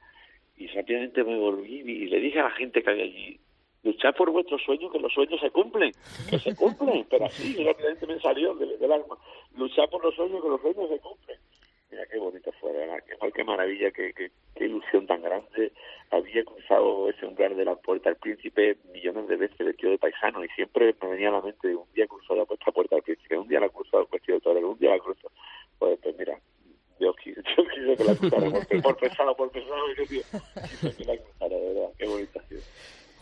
[0.57, 3.39] Y rápidamente me volví y le dije a la gente que había allí,
[3.83, 5.91] luchar por vuestros sueños, que los sueños se cumplen,
[6.29, 9.17] que se cumplen, pero así rápidamente me salió del, alma,
[9.55, 11.37] luchar por los sueños, que los sueños se cumplen.
[11.91, 13.03] Mira qué bonito fue, ¿verdad?
[13.05, 15.71] Qué, qué maravilla, qué, qué, ilusión tan grande.
[16.09, 20.43] Había cruzado ese umbral de la puerta al príncipe millones de veces vestido de paisano
[20.43, 23.37] y siempre me venía a la mente un día cruzó la puerta, puerta al príncipe,
[23.37, 25.29] un día la cruzado vestido de torero, un día la cruzó.
[25.77, 26.39] Pues, pues mira,
[26.99, 31.17] Dios quiso, que la cruzara por, por pesado, por pesado, y yo, quiso que la
[31.17, 32.61] cruzara, de verdad, qué bonita ha sido.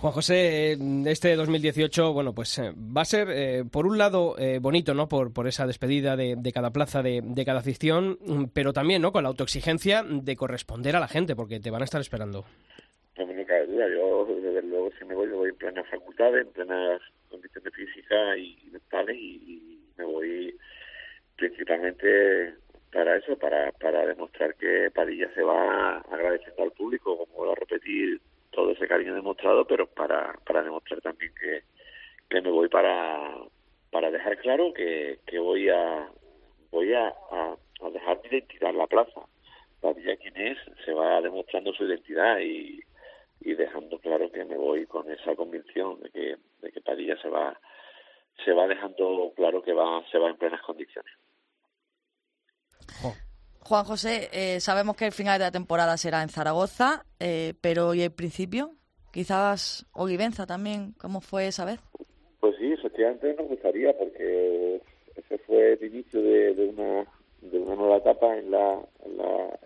[0.02, 4.58] Juan José, este 2018, bueno, pues eh, va a ser, eh, por un lado, eh,
[4.60, 5.08] bonito, ¿no?
[5.08, 8.18] Por, por esa despedida de, cada plaza, de, cada afición,
[8.52, 9.12] pero también, ¿no?
[9.12, 12.46] Con la autoexigencia de corresponder a la gente, porque te van a estar esperando.
[13.14, 13.28] Pues
[13.94, 19.16] yo si me voy, me voy en plenas facultades, en plenas condiciones físicas y, mentales
[19.16, 20.56] y, me voy
[21.36, 22.56] principalmente
[22.92, 28.20] para eso, para, para demostrar que Padilla se va agradeciendo al público, como a repetir
[28.52, 31.64] todo ese cariño demostrado, pero para, para demostrar también que,
[32.30, 33.36] que me voy para,
[33.92, 36.10] para dejar claro que, que voy a
[36.72, 37.58] voy a, a,
[37.92, 39.22] dejar mi identidad en la plaza.
[39.82, 42.80] Padilla quién es, se va demostrando su identidad y,
[43.42, 47.30] y dejando claro que me voy con esa convicción de que, de que Padilla se
[47.30, 47.60] va
[48.46, 51.14] se va dejando claro que va se va en plenas condiciones.
[53.64, 57.94] Juan José, eh, sabemos que el final de la temporada será en Zaragoza, eh, pero
[57.94, 58.72] ¿y el principio?
[59.12, 61.80] Quizás Olivenza también, ¿cómo fue esa vez?
[62.40, 64.82] Pues sí, efectivamente nos gustaría porque
[65.16, 67.06] ese fue el inicio de, una
[67.42, 69.60] de una nueva etapa en la en, la,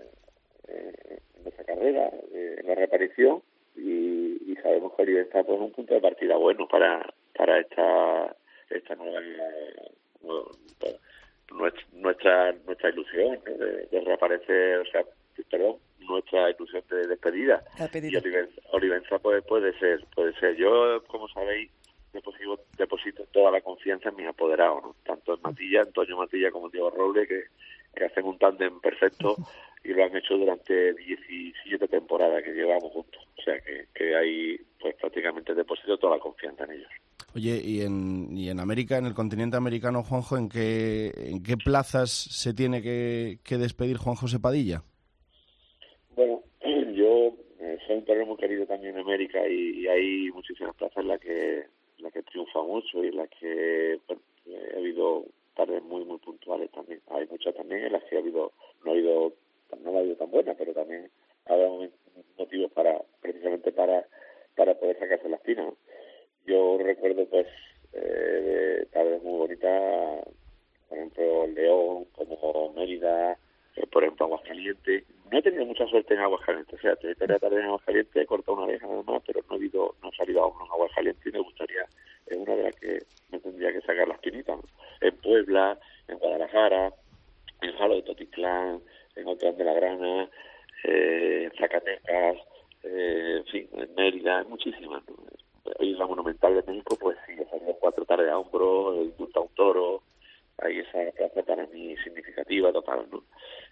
[0.67, 3.41] eh, en nuestra carrera, en la reaparición
[3.75, 8.36] y, sabemos que Olivenza pues, es un punto de partida bueno para para esta
[8.71, 9.19] esta nueva
[10.79, 10.95] pues,
[11.51, 13.58] nuestra nuestra, ilusión ¿no?
[13.58, 15.03] de, de reaparecer, o sea,
[15.49, 17.63] perdón, nuestra ilusión de despedida.
[18.13, 20.55] Y Olivenza, Olivenza pues, puede ser, puede ser.
[20.55, 21.71] Yo, como sabéis,
[22.13, 24.95] deposito, deposito toda la confianza en mis apoderados, ¿no?
[25.03, 27.43] tanto en Matilla, Antonio Matilla como en Diego Roble, que,
[27.95, 29.36] que hacen un tándem perfecto
[29.84, 33.21] y lo han hecho durante 17 temporadas que llevamos juntos.
[33.38, 36.91] O sea que, que ahí pues prácticamente deposito toda la confianza en ellos.
[37.36, 41.58] Oye, ¿y en, y en América, en el continente americano, Juanjo, en qué, en qué
[41.58, 44.84] plazas se tiene que, que despedir Juan José Padilla?
[46.15, 46.43] Bueno,
[46.93, 51.10] yo eh, soy un torero muy querido también en América y, hay muchísimas plazas en
[51.10, 54.21] las que, en las que triunfa mucho y en las que bueno,
[54.73, 55.25] ha habido
[55.56, 57.01] tardes muy muy puntuales también.
[57.10, 58.51] Hay muchas también en las que ha habido
[58.84, 59.34] no ha habido
[59.84, 61.10] no ha habido tan buena, pero también
[61.45, 61.88] ha dado
[62.38, 64.06] motivos para precisamente para
[64.56, 65.63] para poder sacarse la espina.
[65.63, 65.75] ¿no?
[66.45, 67.47] Yo recuerdo pues
[67.93, 70.23] eh, tardes muy bonitas,
[70.88, 73.38] por ejemplo León, como Mérida,
[73.75, 75.03] eh, por ejemplo Aguascalientes.
[75.31, 78.58] No he tenido mucha suerte en Aguascalientes, o sea, te tarde en Aguascalientes, he cortado
[78.58, 81.25] una oreja nada más, pero no he, ido, no he salido a uno en Aguascalientes
[81.25, 81.86] y me gustaría,
[82.27, 82.99] es una de las que
[83.31, 84.55] me tendría que sacar la espinita.
[84.55, 84.63] ¿no?
[85.01, 86.93] En Puebla, en Guadalajara,
[87.62, 88.81] en Jalo de Totitlán,
[89.15, 90.29] en Otrán de la Grana,
[90.84, 92.38] eh, en Zacatecas,
[92.84, 95.03] eh, en fin, en Mérida, muchísimas.
[95.80, 99.56] Isla Monumental de México, pues sí, salido cuatro tardes a hombro, el indulto a un
[99.56, 100.04] toro,
[100.58, 103.23] ahí esa plaza para mí significativa total, ¿no?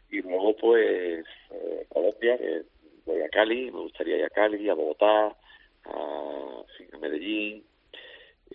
[0.09, 2.63] Y luego, pues, eh, Colombia, que
[3.05, 5.35] voy a Cali, me gustaría ir a Cali, a Bogotá,
[5.85, 6.63] a,
[6.99, 7.63] Medellín,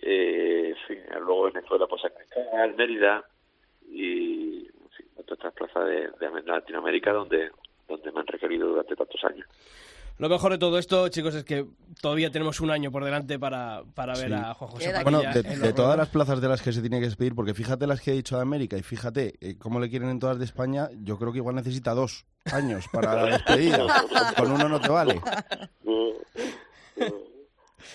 [0.01, 3.23] eh, fin, luego Venezuela, pues a Cristal, Mérida,
[3.91, 7.51] y fin, otras plazas de, de Latinoamérica donde,
[7.87, 9.47] donde me han requerido durante tantos años.
[10.19, 11.65] Lo mejor de todo esto, chicos, es que
[12.01, 14.33] todavía tenemos un año por delante para, para ver Sí.
[14.33, 16.99] a Juan José Queda Bueno, de, los todas las plazas de las que se tiene
[16.99, 19.89] que despedir, porque fíjate las que he dicho de América y fíjate eh, cómo le
[19.89, 23.87] quieren en todas de España, yo creo que igual necesita dos años para la despedida.
[24.37, 25.21] Con uno no te vale.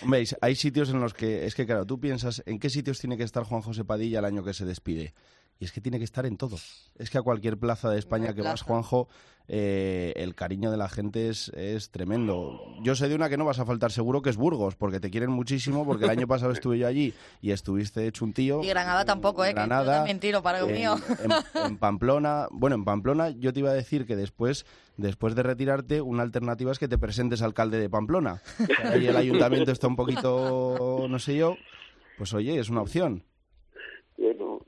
[0.07, 3.17] Veis, hay sitios en los que, es que claro, tú piensas en qué sitios tiene
[3.17, 5.15] que estar Juan José Padilla el año que se despide.
[5.61, 6.57] Y es que tiene que estar en todo.
[6.97, 8.63] Es que a cualquier plaza de España que vas.
[8.63, 9.09] Juanjo,
[9.47, 12.61] eh, el cariño de la gente es, es tremendo.
[12.83, 15.11] Yo sé de una que no vas a faltar seguro, que es Burgos, porque te
[15.11, 18.63] quieren muchísimo, porque el año pasado estuve yo allí y estuviste hecho un tío.
[18.65, 19.49] Y Granada tampoco, ¿eh?
[19.49, 20.97] que yo Granada, también tiro para lo en, mío.
[21.23, 25.45] en- en Pamplona, bueno, en Pamplona yo te iba a decir que después, después de
[25.45, 28.43] retirarte, una alternativa es que te presentes alcalde de Pamplona.
[28.85, 31.57] Ahí el ayuntamiento está un poquito, no sé yo,
[32.19, 33.23] pues oye, es una opción.
[34.17, 34.61] Bueno,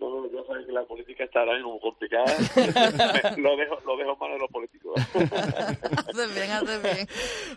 [0.00, 2.26] no, no, ya sabes que la política está ahora mismo complicada.
[3.36, 4.94] lo dejo, lo dejo en manos de los políticos.
[5.14, 7.06] haces bien, haces bien.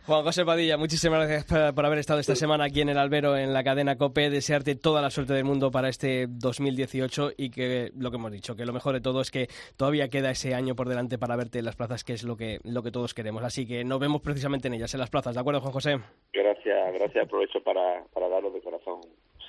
[0.05, 3.37] Juan José Padilla, muchísimas gracias por, por haber estado esta semana aquí en el Albero,
[3.37, 4.29] en la cadena COPE.
[4.29, 8.55] Desearte toda la suerte del mundo para este 2018 y que lo que hemos dicho,
[8.55, 9.47] que lo mejor de todo es que
[9.77, 12.59] todavía queda ese año por delante para verte en las plazas, que es lo que,
[12.63, 13.43] lo que todos queremos.
[13.43, 15.35] Así que nos vemos precisamente en ellas, en las plazas.
[15.35, 15.99] ¿De acuerdo, Juan José?
[16.33, 17.25] Gracias, gracias.
[17.25, 19.01] Aprovecho para, para daros de corazón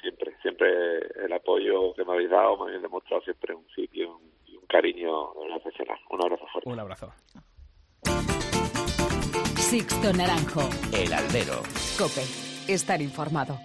[0.05, 0.69] siempre, siempre
[1.25, 4.57] el apoyo que me habéis dado, me habéis demostrado siempre un sitio y un, y
[4.57, 5.99] un cariño excepcional.
[6.11, 6.71] Un abrazo fuerte.
[6.71, 7.13] Un abrazo.
[9.57, 10.69] Sixto Naranjo.
[10.93, 11.63] El Albero.
[11.99, 12.23] Cope.
[12.69, 13.59] Estar informado.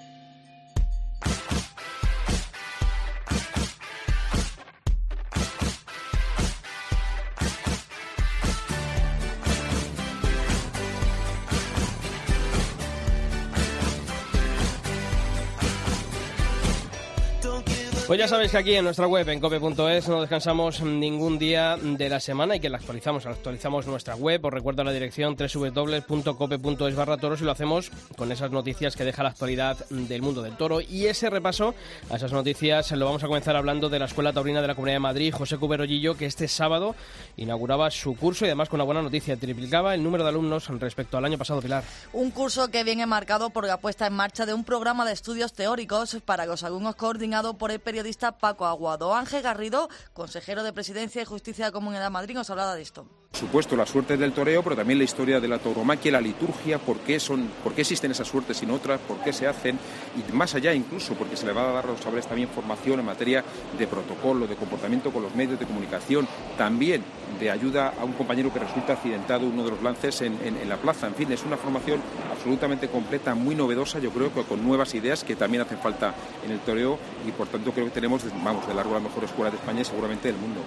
[18.09, 22.09] Pues ya sabéis que aquí en nuestra web, en cope.es, no descansamos ningún día de
[22.09, 23.27] la semana y que la actualizamos.
[23.27, 28.49] Actualizamos nuestra web, os recuerdo la dirección www.cope.es barra toros y lo hacemos con esas
[28.49, 30.81] noticias que deja la actualidad del mundo del toro.
[30.81, 31.75] Y ese repaso
[32.09, 34.95] a esas noticias lo vamos a comenzar hablando de la Escuela Taurina de la Comunidad
[34.95, 36.95] de Madrid, José Cuberollillo, que este sábado
[37.37, 41.19] inauguraba su curso y además con una buena noticia, triplicaba el número de alumnos respecto
[41.19, 41.83] al año pasado, Pilar.
[42.13, 45.53] Un curso que viene marcado por la puesta en marcha de un programa de estudios
[45.53, 47.98] teóricos para los alumnos coordinado por el periodista
[48.37, 49.13] Paco Aguado.
[49.13, 52.81] Ángel Garrido, consejero de Presidencia y Justicia de la Comunidad de Madrid, nos hablaba de
[52.81, 53.07] esto.
[53.31, 56.97] Supuesto la suerte del toreo, pero también la historia de la tauromaquia, la liturgia, por
[56.97, 59.79] qué, son, por qué existen esas suertes sin otras, por qué se hacen,
[60.17, 62.99] y más allá incluso, porque se le va a dar a los chavales también formación
[62.99, 63.45] en materia
[63.77, 67.03] de protocolo, de comportamiento con los medios de comunicación, también
[67.39, 70.67] de ayuda a un compañero que resulta accidentado uno de los lances en, en, en
[70.67, 71.07] la plaza.
[71.07, 75.23] En fin, es una formación absolutamente completa, muy novedosa, yo creo que con nuevas ideas
[75.23, 76.13] que también hacen falta
[76.43, 79.49] en el toreo y por tanto creo que tenemos, vamos, de largo la mejor escuela
[79.49, 80.61] de España y seguramente del mundo.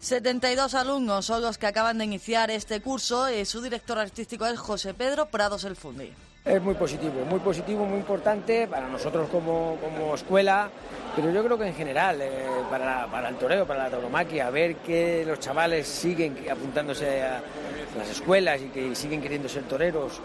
[0.00, 4.58] 72 alumnos son los que acaban de iniciar este curso y su director artístico es
[4.58, 6.10] José Pedro Prados El Fundi.
[6.42, 10.70] Es muy positivo, muy positivo, muy importante para nosotros como, como escuela,
[11.14, 14.76] pero yo creo que en general, eh, para, para, el toreo, para la tauromaquia, ver
[14.76, 17.42] que los chavales siguen apuntándose a
[17.98, 20.18] las escuelas y que siguen queriendo ser toreros,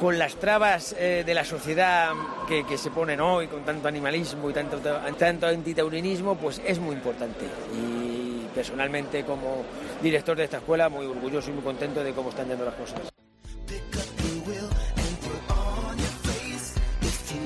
[0.00, 2.10] con las trabas eh, de la sociedad
[2.48, 6.96] que, que, se ponen hoy, con tanto animalismo y tanto, tanto antitaurinismo, pues es muy
[6.96, 7.44] importante.
[7.72, 8.19] Y
[8.60, 9.64] personalmente como
[10.02, 13.00] director de esta escuela, muy orgulloso y muy contento de cómo están yendo las cosas.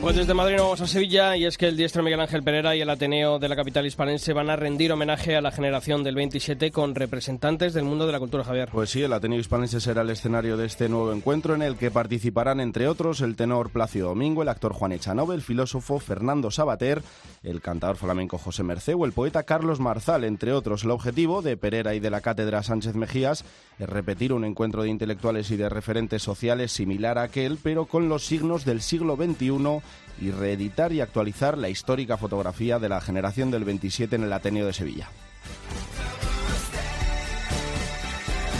[0.00, 2.76] Pues desde Madrid nos vamos a Sevilla y es que el diestro Miguel Ángel Pereira
[2.76, 6.14] y el Ateneo de la capital hispanense van a rendir homenaje a la generación del
[6.14, 8.68] 27 con representantes del mundo de la cultura, Javier.
[8.70, 11.90] Pues sí, el Ateneo hispanense será el escenario de este nuevo encuentro en el que
[11.90, 17.02] participarán, entre otros, el tenor Plácido Domingo, el actor Juan Echanove, el filósofo Fernando Sabater,
[17.42, 20.84] el cantador flamenco José Mercé o el poeta Carlos Marzal, entre otros.
[20.84, 23.44] El objetivo de Pereira y de la cátedra Sánchez Mejías
[23.78, 28.10] es repetir un encuentro de intelectuales y de referentes sociales similar a aquel, pero con
[28.10, 29.82] los signos del siglo XXI
[30.20, 34.66] y reeditar y actualizar la histórica fotografía de la generación del 27 en el Ateneo
[34.66, 35.08] de Sevilla.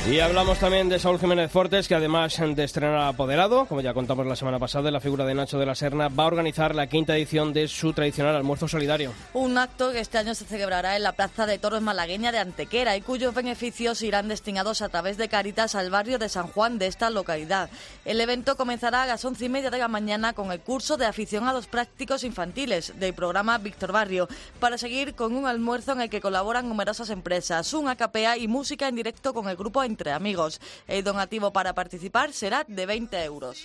[0.07, 4.27] Y hablamos también de Saúl Jiménez Fortes, que además de estrenar Apoderado, como ya contamos
[4.27, 7.17] la semana pasada, la figura de Nacho de la Serna va a organizar la quinta
[7.17, 9.14] edición de su tradicional almuerzo solidario.
[9.33, 12.99] Un acto que este año se celebrará en la Plaza de Toros Malagueña de Antequera
[12.99, 16.87] y cuyos beneficios irán destinados a través de Caritas al barrio de San Juan de
[16.87, 17.71] esta localidad.
[18.05, 21.07] El evento comenzará a las once y media de la mañana con el curso de
[21.07, 24.29] aficionados prácticos infantiles del programa Víctor Barrio,
[24.61, 28.87] para seguir con un almuerzo en el que colaboran numerosas empresas, un acapea y música
[28.87, 30.61] en directo con el grupo entre amigos.
[30.88, 33.64] El donativo para participar será de 20 euros.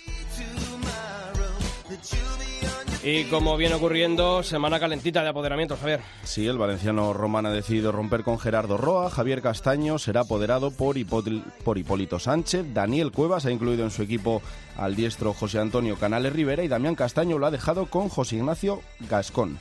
[3.02, 6.00] Y como viene ocurriendo, semana calentita de apoderamiento, Javier.
[6.22, 9.10] Sí, el valenciano Román ha decidido romper con Gerardo Roa.
[9.10, 10.94] Javier Castaño será apoderado por,
[11.64, 12.66] por Hipólito Sánchez.
[12.72, 14.40] Daniel Cuevas ha incluido en su equipo
[14.76, 18.82] al diestro José Antonio Canales Rivera y Damián Castaño lo ha dejado con José Ignacio
[19.08, 19.58] Gascón.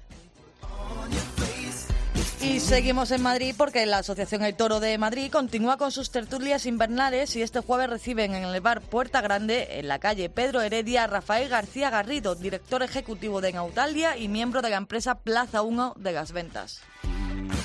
[2.42, 6.66] Y seguimos en Madrid porque la Asociación El Toro de Madrid continúa con sus tertulias
[6.66, 11.06] invernales y este jueves reciben en el bar Puerta Grande, en la calle Pedro Heredia,
[11.06, 16.12] Rafael García Garrido, director ejecutivo de Nautalia y miembro de la empresa Plaza 1 de
[16.14, 16.82] las Ventas.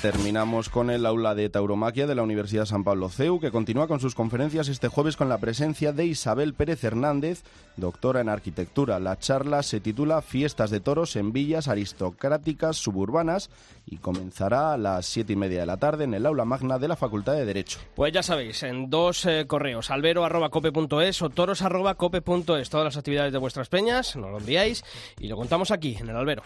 [0.01, 3.99] Terminamos con el aula de tauromaquia de la Universidad San Pablo CEU, que continúa con
[3.99, 7.43] sus conferencias este jueves con la presencia de Isabel Pérez Hernández,
[7.77, 8.99] doctora en arquitectura.
[8.99, 13.49] La charla se titula Fiestas de toros en villas aristocráticas suburbanas
[13.85, 16.87] y comenzará a las siete y media de la tarde en el aula magna de
[16.87, 17.79] la Facultad de Derecho.
[17.95, 23.69] Pues ya sabéis, en dos eh, correos, albero.cope.es o toros.cope.es, todas las actividades de vuestras
[23.69, 24.83] peñas, nos lo enviáis
[25.19, 26.43] y lo contamos aquí, en el albero.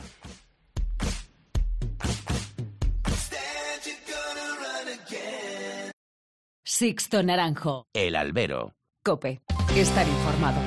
[6.80, 7.88] Sixto Naranjo.
[7.93, 8.73] El albero.
[9.03, 9.41] Cope.
[9.75, 10.61] Estar informado.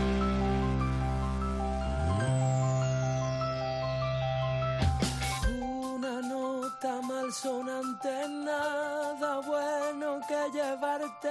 [5.48, 11.30] Una nota malsonante, nada bueno que llevarte.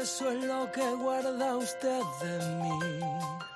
[0.00, 3.49] Eso es lo que guarda usted de mí.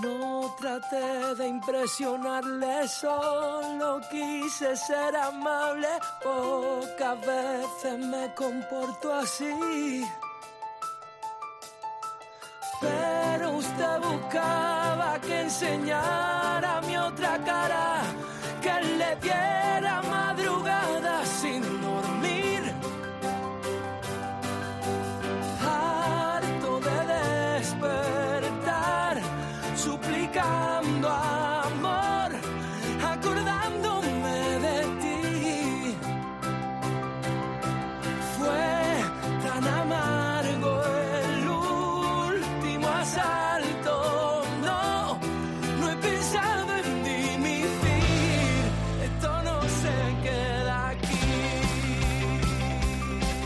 [0.00, 5.88] No traté de impresionarle, solo quise ser amable.
[6.22, 10.04] Pocas veces me comporto así.
[12.80, 18.02] Pero usted buscaba que enseñara mi otra cara,
[18.62, 19.61] que le diera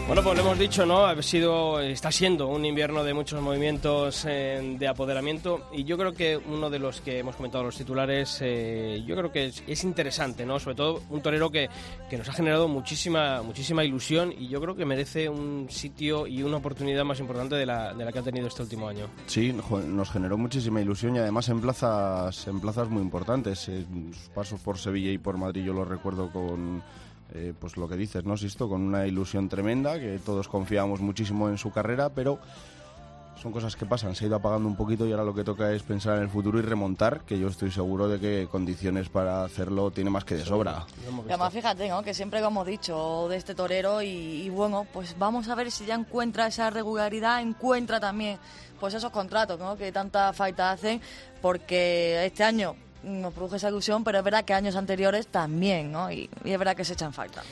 [0.07, 1.05] Bueno, pues lo hemos dicho, ¿no?
[1.05, 6.13] Ha sido, está siendo un invierno de muchos movimientos eh, de apoderamiento y yo creo
[6.13, 9.83] que uno de los que hemos comentado los titulares, eh, yo creo que es, es
[9.83, 10.61] interesante, ¿no?
[10.61, 11.69] Sobre todo un torero que,
[12.09, 16.41] que nos ha generado muchísima, muchísima ilusión y yo creo que merece un sitio y
[16.45, 19.09] una oportunidad más importante de la, de la que ha tenido este último año.
[19.27, 23.69] Sí, nos generó muchísima ilusión y además en plazas, en plazas muy importantes.
[23.69, 26.85] En sus pasos por Sevilla y por Madrid yo lo recuerdo con,
[27.35, 28.69] eh, pues lo que dices, ¿no, Sisto?
[28.69, 32.39] Con una ilusión tremenda, que todos confiábamos muchísimo en su carrera, pero
[33.41, 35.71] son cosas que pasan, se ha ido apagando un poquito y ahora lo que toca
[35.73, 39.45] es pensar en el futuro y remontar, que yo estoy seguro de que condiciones para
[39.45, 40.87] hacerlo tiene más que de sobra.
[41.05, 42.03] Y además, fíjate, ¿no?
[42.03, 45.85] Que siempre como hemos dicho de este torero y, bueno, pues vamos a ver si
[45.85, 48.39] ya encuentra esa regularidad, encuentra también
[48.81, 49.77] pues esos contratos, ¿no?
[49.77, 51.01] Que tanta falta hacen,
[51.43, 56.11] porque este año nos produce esa ilusión, pero es verdad que años anteriores también, ¿no?
[56.11, 57.43] Y, y es verdad que se echan falta.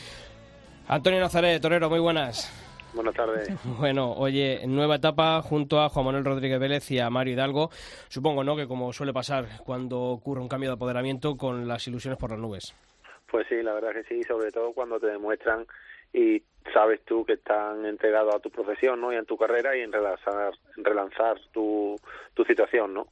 [0.88, 2.50] Antonio Nazaret, torero, muy buenas.
[2.94, 3.48] Buenas tardes.
[3.78, 7.70] Bueno, oye, nueva etapa junto a Juan Manuel Rodríguez Vélez y a Mario Hidalgo.
[8.08, 12.18] Supongo, ¿no?, que como suele pasar cuando ocurre un cambio de apoderamiento con las ilusiones
[12.18, 12.74] por las nubes.
[13.30, 15.66] Pues sí, la verdad que sí, sobre todo cuando te demuestran
[16.12, 16.40] y
[16.72, 19.12] sabes tú que están entregados a tu profesión, ¿no?
[19.12, 21.96] Y en tu carrera y en relanzar, en relanzar tu,
[22.34, 23.08] tu situación, ¿no?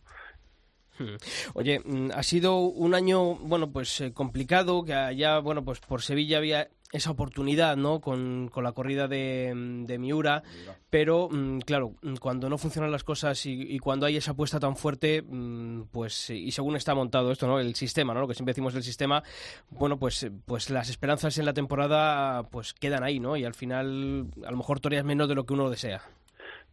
[1.54, 6.02] Oye, mm, ha sido un año, bueno, pues eh, complicado, que allá, bueno, pues por
[6.02, 8.00] Sevilla había esa oportunidad, ¿no?
[8.00, 10.42] Con, con la corrida de, mm, de Miura,
[10.90, 14.76] pero, mm, claro, cuando no funcionan las cosas y, y cuando hay esa apuesta tan
[14.76, 15.24] fuerte,
[15.90, 17.58] pues, eh, y según está montado esto, ¿no?
[17.58, 18.20] El sistema, ¿no?
[18.20, 19.22] Lo que siempre decimos del sistema,
[19.70, 23.36] bueno, pues, eh, pues las esperanzas en la temporada, pues quedan ahí, ¿no?
[23.36, 26.02] Y al final, a lo mejor toreas menos de lo que uno desea.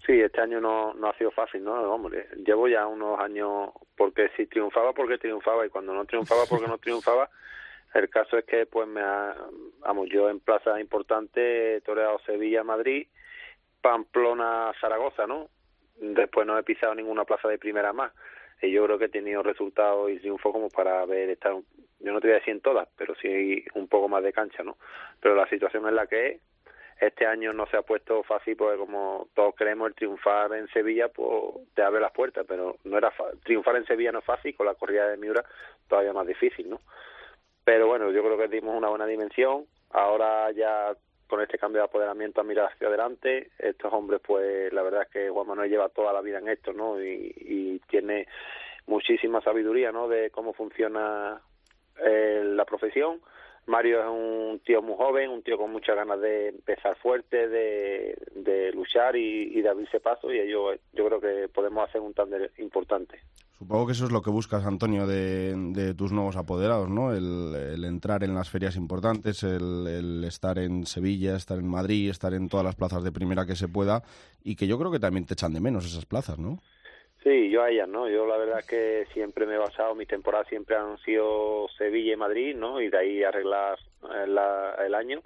[0.06, 1.74] Sí, este año no, no ha sido fácil, ¿no?
[1.94, 6.68] Hombre, llevo ya unos años porque si triunfaba, porque triunfaba, y cuando no triunfaba, porque
[6.68, 7.30] no triunfaba.
[7.94, 9.36] El caso es que, pues, me ha,
[9.80, 13.08] vamos, yo en plazas importantes he toreado Sevilla, Madrid,
[13.82, 15.50] Pamplona, Zaragoza, ¿no?
[16.00, 18.14] Después no he pisado ninguna plaza de primera más.
[18.62, 21.64] Y yo creo que he tenido resultados y triunfos como para haber estado,
[22.00, 24.64] yo no te voy a decir en todas, pero sí un poco más de cancha,
[24.64, 24.78] ¿no?
[25.20, 26.42] Pero la situación es la que es.
[27.00, 31.08] Este año no se ha puesto fácil porque como todos creemos el triunfar en Sevilla
[31.08, 31.30] pues
[31.74, 34.66] te abre las puertas, pero no era fa- triunfar en Sevilla no es fácil, con
[34.66, 35.44] la corrida de Miura
[35.88, 36.82] todavía más difícil, ¿no?
[37.64, 39.66] Pero bueno, yo creo que dimos una buena dimensión.
[39.92, 40.94] Ahora ya
[41.28, 45.10] con este cambio de apoderamiento a mirar hacia adelante, estos hombres pues la verdad es
[45.10, 47.02] que Juan Manuel lleva toda la vida en esto, ¿no?
[47.02, 48.28] Y, tiene
[48.86, 50.08] muchísima sabiduría, ¿no?
[50.08, 51.42] De cómo funciona
[52.06, 53.20] eh, la profesión.
[53.66, 58.72] Mario es un tío muy joven, un tío con muchas ganas de empezar fuerte, de,
[58.74, 62.48] luchar y, y de abrirse paso y ello, yo creo que podemos hacer un tándem
[62.58, 63.20] importante.
[63.60, 67.12] Supongo que eso es lo que buscas, Antonio, de, de tus nuevos apoderados, ¿no?
[67.14, 72.48] El, entrar en las ferias importantes, el estar en Sevilla, estar en Madrid, estar en
[72.48, 74.04] todas las plazas de primera que se pueda
[74.46, 76.60] y que yo creo que también te echan de menos esas plazas, ¿no?
[77.24, 78.08] Sí, yo a ellas, ¿no?
[78.08, 82.14] Yo la verdad es que siempre me he basado, mis temporadas siempre han sido Sevilla
[82.14, 82.80] y Madrid, ¿no?
[82.80, 85.22] Y de ahí arreglar eh, la- el año.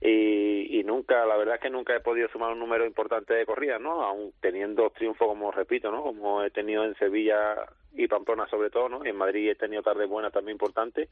[0.00, 3.46] Y, y nunca, la verdad es que nunca he podido sumar un número importante de
[3.46, 4.02] corridas, ¿no?
[4.02, 6.02] Aún teniendo triunfos, como repito, ¿no?
[6.02, 7.56] Como he tenido en Sevilla
[7.94, 9.04] y Pamplona sobre todo, ¿no?
[9.04, 11.08] En Madrid he tenido tardes buenas también importantes,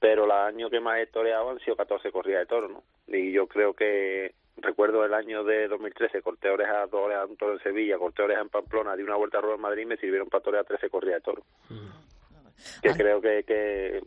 [0.00, 2.82] pero los años que más he toreado han sido 14 corridas de toro, ¿no?
[3.06, 7.54] Y yo creo que recuerdo el año de 2013, corté orejas, dos orejas un toro
[7.54, 9.96] en Sevilla, corté orejas en Pamplona, di una vuelta a rueda en Madrid y me
[9.96, 11.42] sirvieron para torear 13 corridas de toro.
[12.82, 14.02] Que creo que, que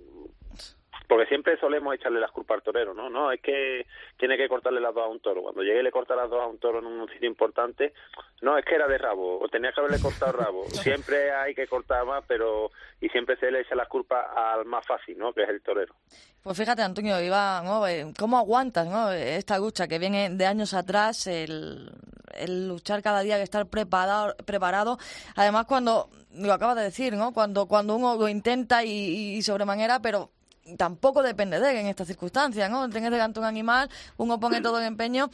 [1.08, 3.10] porque siempre solemos echarle las culpas al torero, ¿no?
[3.10, 3.86] No, es que
[4.18, 5.42] tiene que cortarle las dos a un toro.
[5.42, 7.94] Cuando llegue y le corta las dos a un toro en un sitio importante,
[8.42, 10.64] no, es que era de rabo, o tenía que haberle cortado rabo.
[10.70, 12.72] Siempre hay que cortar más, pero
[13.02, 15.34] y siempre se le echa las culpas al más fácil, ¿no?
[15.34, 15.96] Que es el torero.
[16.44, 17.86] Pues fíjate, Antonio, iba, ¿no?
[17.88, 19.12] Eh, ¿cómo aguantas ¿no?
[19.12, 21.90] esta lucha que viene de años atrás, el,
[22.36, 24.98] el luchar cada día, que estar preparado, preparado?
[25.36, 27.34] Además, cuando, lo acabas de decir, ¿no?
[27.34, 30.30] Cuando, cuando uno lo intenta y, y sobremanera, pero
[30.78, 32.90] tampoco depende de él en estas circunstancias, ¿no?
[32.90, 35.28] Tienes delante un animal, uno pone todo el empeño.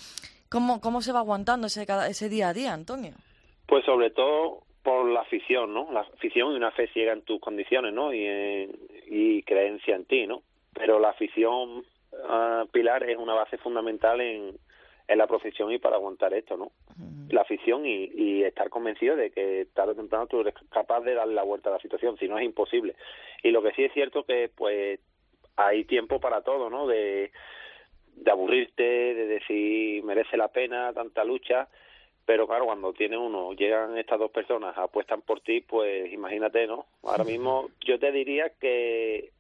[0.50, 3.14] ¿Cómo, cómo se va aguantando ese, cada, ese día a día, Antonio?
[3.68, 5.92] Pues sobre todo por la afición, ¿no?
[5.92, 8.14] La afición y una fe ciega en tus condiciones, ¿no?
[8.14, 10.44] Y, en- y creencia en ti, ¿no?
[10.74, 11.84] Pero la afición,
[12.30, 14.58] ah, Pilar, es una base fundamental en,
[15.10, 16.72] en la profesión y para aguantar esto, ¿no?
[17.30, 21.14] La afición y, y estar convencido de que tarde o temprano tú eres capaz de
[21.14, 22.96] darle la vuelta a la situación, si no es imposible.
[23.44, 25.02] Y lo que sí es cierto que, pues,
[25.58, 26.88] hay tiempo para todo, ¿no?
[26.88, 27.32] De,
[28.16, 31.68] de aburrirte, de decir merece la pena tanta lucha,
[32.26, 36.86] pero claro, cuando tiene uno, llegan estas dos personas, apuestan por ti, pues imagínate, ¿no?
[37.04, 39.32] Ahora mismo yo te diría que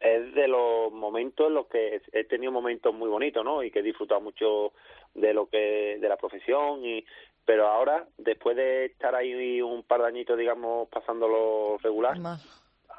[0.00, 3.62] es de los momentos en los que he tenido momentos muy bonitos, ¿no?
[3.62, 4.72] Y que he disfrutado mucho
[5.14, 7.04] de lo que de la profesión y
[7.44, 12.16] pero ahora después de estar ahí un par de añitos digamos pasándolo regular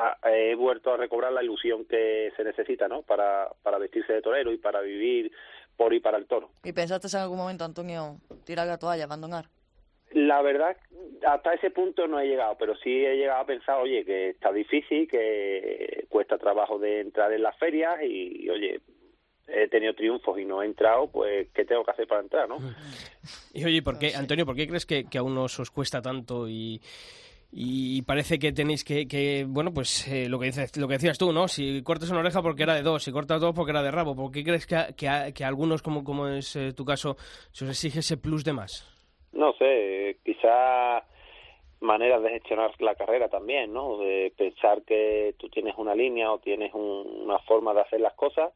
[0.08, 3.02] a- he vuelto a recobrar la ilusión que se necesita, ¿no?
[3.04, 5.32] Para para vestirse de torero y para vivir
[5.78, 6.50] por y para el toro.
[6.64, 9.46] ¿Y pensaste en algún momento, Antonio, tirar la toalla, abandonar?
[10.14, 10.76] La verdad,
[11.26, 14.52] hasta ese punto no he llegado, pero sí he llegado a pensar, oye, que está
[14.52, 18.82] difícil, que cuesta trabajo de entrar en las ferias y, oye,
[19.48, 22.58] he tenido triunfos y no he entrado, pues, ¿qué tengo que hacer para entrar, no?
[23.54, 26.48] Y oye, ¿por qué, Antonio, por qué crees que, que aún os, os cuesta tanto
[26.50, 26.82] y,
[27.54, 31.18] y parece que tenéis que, que bueno, pues eh, lo, que dices, lo que decías
[31.18, 31.48] tú, ¿no?
[31.48, 34.16] Si cortas una oreja porque era de dos, si cortas dos porque era de rabo,
[34.16, 37.18] ¿por qué crees que, a- que, a- que algunos, como, como es eh, tu caso,
[37.52, 38.88] se os exige ese plus de más?
[39.34, 41.04] No sé, quizá
[41.82, 43.98] maneras de gestionar la carrera también, ¿no?
[43.98, 48.14] De pensar que tú tienes una línea o tienes un- una forma de hacer las
[48.14, 48.54] cosas,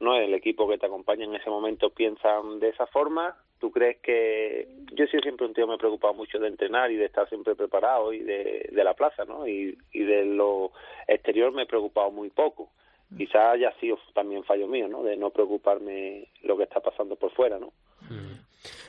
[0.00, 0.16] ¿no?
[0.16, 3.36] El equipo que te acompaña en ese momento piensan de esa forma.
[3.62, 6.90] Tú crees que yo he sido siempre un tío me he preocupado mucho de entrenar
[6.90, 9.46] y de estar siempre preparado y de, de la plaza, ¿no?
[9.46, 10.72] Y, y de lo
[11.06, 12.70] exterior me he preocupado muy poco.
[13.16, 15.04] Quizá haya sido también fallo mío, ¿no?
[15.04, 17.72] De no preocuparme lo que está pasando por fuera, ¿no?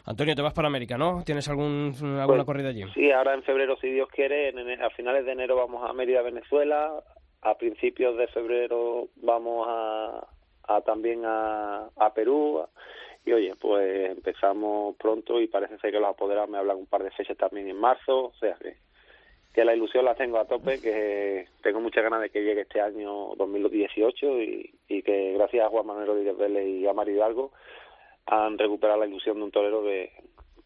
[0.05, 1.21] Antonio, te vas para América, ¿no?
[1.23, 2.83] ¿Tienes algún, alguna Pues, corrida allí?
[2.95, 6.23] Sí, ahora en febrero, si Dios quiere, en a finales de enero vamos a Mérida,
[6.23, 6.91] Venezuela.
[7.43, 10.27] A principios de febrero vamos a,
[10.67, 12.65] a también a, a Perú.
[13.25, 17.03] Y oye, pues empezamos pronto y parece ser que los apoderados me hablan un par
[17.03, 18.25] de fechas también en marzo.
[18.25, 18.75] O sea que,
[19.53, 22.81] que la ilusión la tengo a tope, que tengo muchas ganas de que llegue este
[22.81, 27.51] año 2018 y, y que gracias a Juan Manuel Rodríguez Vélez y a Mario Hidalgo
[28.25, 30.11] han recuperado la ilusión de un torero que,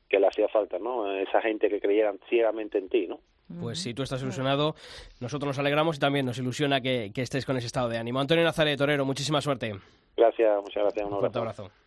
[0.09, 1.11] que le hacía falta, ¿no?
[1.15, 3.19] Esa gente que creyeran ciegamente en ti, ¿no?
[3.61, 4.75] Pues si tú estás ilusionado,
[5.21, 8.19] nosotros nos alegramos y también nos ilusiona que, que estés con ese estado de ánimo.
[8.19, 9.73] Antonio Nazaret, torero, muchísima suerte.
[10.17, 11.05] Gracias, muchas gracias.
[11.05, 11.86] Un Un abrazo.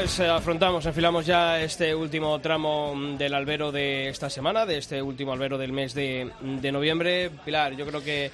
[0.00, 5.02] Pues eh, afrontamos, enfilamos ya este último tramo del albero de esta semana, de este
[5.02, 7.30] último albero del mes de, de noviembre.
[7.44, 8.30] Pilar, yo creo que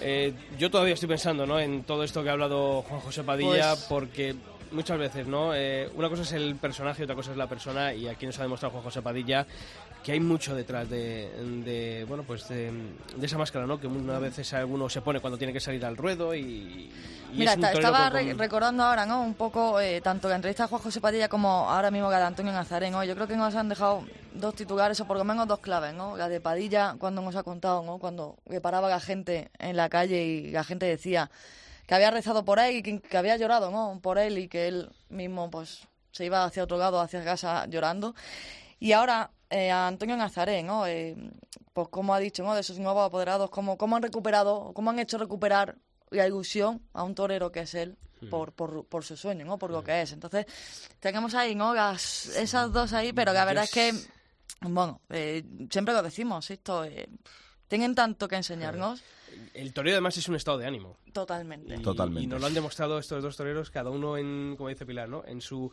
[0.00, 1.60] eh, yo todavía estoy pensando ¿no?
[1.60, 4.34] en todo esto que ha hablado Juan José Padilla, Pues- porque
[4.70, 5.54] muchas veces, ¿no?
[5.54, 8.44] Eh, una cosa es el personaje otra cosa es la persona, y aquí nos ha
[8.44, 9.46] demostrado Juan José Padilla
[10.02, 11.30] que hay mucho detrás de,
[11.64, 12.72] de bueno, pues de,
[13.16, 13.78] de esa máscara, ¿no?
[13.78, 16.40] Que una veces alguno se pone cuando tiene que salir al ruedo y...
[16.40, 16.90] y
[17.36, 19.22] Mira, es un estaba con- re- recordando ahora, ¿no?
[19.22, 22.24] Un poco eh, tanto la entrevista a Juan José Padilla como ahora mismo la de
[22.24, 23.04] Antonio Nazarén, ¿no?
[23.04, 26.16] Yo creo que nos han dejado dos titulares o por lo menos dos claves, ¿no?
[26.16, 27.98] La de Padilla cuando nos ha contado, ¿no?
[27.98, 31.30] Cuando paraba la gente en la calle y la gente decía
[31.86, 34.00] que había rezado por él y que, que había llorado, ¿no?
[34.02, 38.14] Por él y que él mismo, pues, se iba hacia otro lado, hacia casa llorando.
[38.80, 40.86] Y ahora eh, a Antonio Nazaré, ¿no?
[40.86, 41.14] Eh,
[41.72, 42.54] pues como ha dicho, ¿no?
[42.54, 45.76] De sus nuevos apoderados, cómo, cómo han recuperado, cómo han hecho recuperar
[46.10, 47.96] la ilusión a un torero que es él
[48.30, 49.58] por, por, por su sueño, ¿no?
[49.58, 50.12] Por lo que es.
[50.12, 50.46] Entonces,
[51.00, 51.74] tenemos ahí, ¿no?
[51.74, 53.92] Las, esas dos ahí, pero la verdad es que,
[54.60, 57.08] bueno, eh, siempre lo decimos, esto, eh,
[57.68, 59.02] tienen tanto que enseñarnos.
[59.54, 60.96] El toreo además es un estado de ánimo.
[61.12, 61.74] Totalmente.
[61.76, 61.82] Y-
[62.24, 65.22] Y nos lo han demostrado estos dos toreros, cada uno en, como dice Pilar, ¿no?
[65.26, 65.70] En su,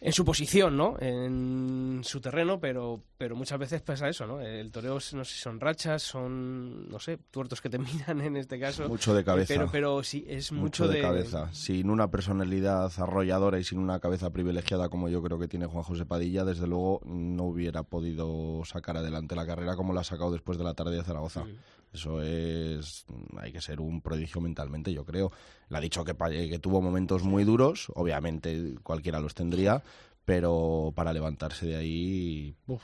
[0.00, 0.96] en su posición, ¿no?
[1.00, 4.40] En su terreno, pero, pero muchas veces pasa eso, ¿no?
[4.40, 8.36] El toreo, no sé si son rachas, son, no sé, tuertos que te miran en
[8.36, 8.88] este caso.
[8.88, 9.54] Mucho de cabeza.
[9.54, 11.52] Pero, pero sí, es mucho, mucho de, cabeza.
[11.54, 15.84] Sin una personalidad arrolladora y sin una cabeza privilegiada como yo creo que tiene Juan
[15.84, 20.30] José Padilla, desde luego no hubiera podido sacar adelante la carrera como la ha sacado
[20.32, 21.44] después de la tarde de Zaragoza.
[21.94, 23.06] Eso es.
[23.38, 25.30] Hay que ser un prodigio mentalmente, yo creo.
[25.68, 29.82] Le ha dicho que, pa- que tuvo momentos muy duros, obviamente cualquiera los tendría,
[30.24, 32.56] pero para levantarse de ahí.
[32.66, 32.82] uf,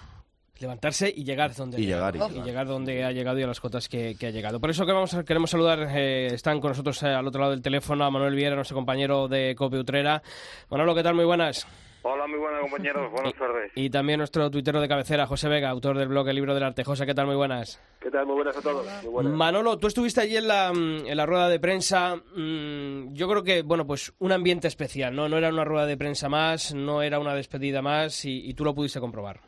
[0.61, 2.45] levantarse y llegar donde Y ha llegar, y llegar.
[2.47, 4.61] llegar donde ha llegado y a las cotas que, que ha llegado.
[4.61, 7.51] Por eso que vamos a- queremos saludar, eh, están con nosotros eh, al otro lado
[7.53, 10.23] del teléfono a Manuel Viera, nuestro compañero de Cope Utrera.
[10.71, 11.15] Manolo, ¿qué tal?
[11.17, 11.67] Muy buenas.
[12.03, 13.73] Hola, muy buenas compañeros, buenas tardes.
[13.75, 16.85] Y también nuestro tuitero de cabecera, José Vega, autor del blog El Libro del Arte.
[16.85, 17.27] José, ¿qué tal?
[17.27, 17.83] Muy buenas.
[18.01, 18.27] ¿Qué tal?
[18.27, 18.87] Muy buenas a todos.
[19.03, 19.33] Muy buenas.
[19.33, 22.17] Manolo, tú estuviste allí en la, mm, en la rueda de prensa.
[22.17, 25.29] mm, Yo creo que, bueno, pues un ambiente especial, ¿no?
[25.29, 28.65] No era una rueda de prensa más, no era una despedida más y, y tú
[28.65, 29.41] lo pudiste comprobar.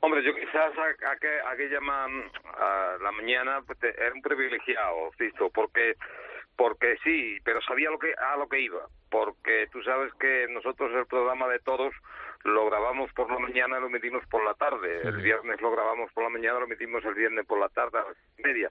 [0.00, 4.22] Hombre, yo quizás a, a que- aquella ma- a la mañana pues, te- era un
[4.22, 5.96] privilegiado, Sisto, porque
[6.58, 10.92] porque sí, pero sabía lo que a lo que iba, porque tú sabes que nosotros
[10.92, 11.94] el programa de todos
[12.42, 15.02] lo grabamos por la mañana y lo emitimos por la tarde.
[15.04, 18.02] El viernes lo grabamos por la mañana, lo emitimos el viernes por la tarde a
[18.02, 18.70] las media.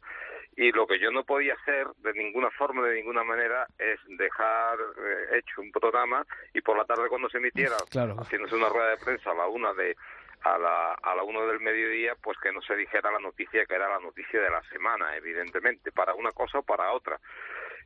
[0.58, 4.78] Y lo que yo no podía hacer de ninguna forma, de ninguna manera, es dejar
[4.80, 8.16] eh, hecho un programa y por la tarde cuando se emitiera, Claro.
[8.20, 9.96] haciéndose una rueda de prensa a la una de
[10.42, 13.76] a la, a la una del mediodía, pues que no se dijera la noticia que
[13.76, 17.20] era la noticia de la semana, evidentemente, para una cosa o para otra.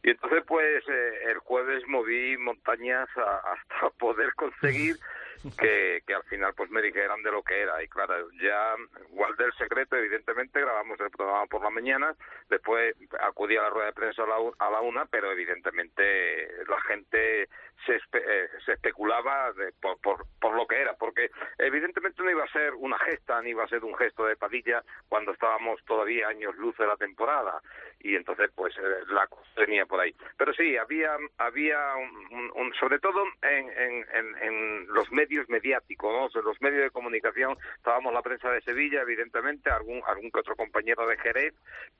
[0.04, 4.96] Y entonces, pues, eh, el jueves moví montañas a- hasta poder conseguir
[5.58, 7.82] que, que al final pues me dijeran de lo que era.
[7.84, 8.76] Y claro ya
[9.10, 12.16] guardé el secreto evidentemente grabamos el programa por la mañana
[12.50, 16.80] después acudí a la rueda de prensa a la, a la una pero evidentemente la
[16.82, 17.50] gente
[17.86, 22.44] se, eh, se especulaba de- por, por, por lo que era porque evidentemente no iba
[22.44, 26.28] a ser una gesta ni iba a ser un gesto de Padilla cuando estábamos todavía
[26.28, 27.62] años luz de la temporada
[28.04, 29.28] y entonces pues eh, la
[29.58, 34.06] venía por ahí pero sí había había un, un- sobre todo en, en,
[34.42, 36.26] en, los medios mediáticos ¿no?
[36.26, 40.40] O sea, los medios de comunicación estábamos la prensa de Sevilla evidentemente algún algún que
[40.40, 41.54] otro compañero de Jerez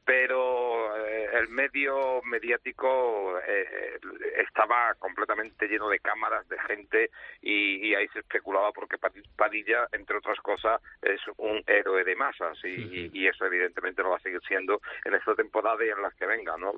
[0.06, 4.00] pero eh, el medio mediático eh,
[4.38, 7.10] estaba completamente lleno de cámaras de gente
[7.42, 12.16] y, y ahí se especulaba porque Padi- Padilla entre otras cosas es un héroe de
[12.16, 15.90] masas y, y- y eso evidentemente lo va a seguir siendo en esta temporada y
[15.96, 16.72] en las que venga no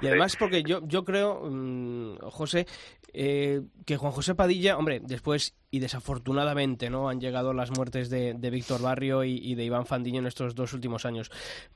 [0.00, 2.66] Y además porque yo, yo creo, mm, José,
[3.12, 8.34] eh, que Juan José Padilla, hombre, después y desafortunadamente no han llegado las muertes de,
[8.34, 11.30] de Víctor Barrio y, y de Iván Fandiño en estos dos últimos años.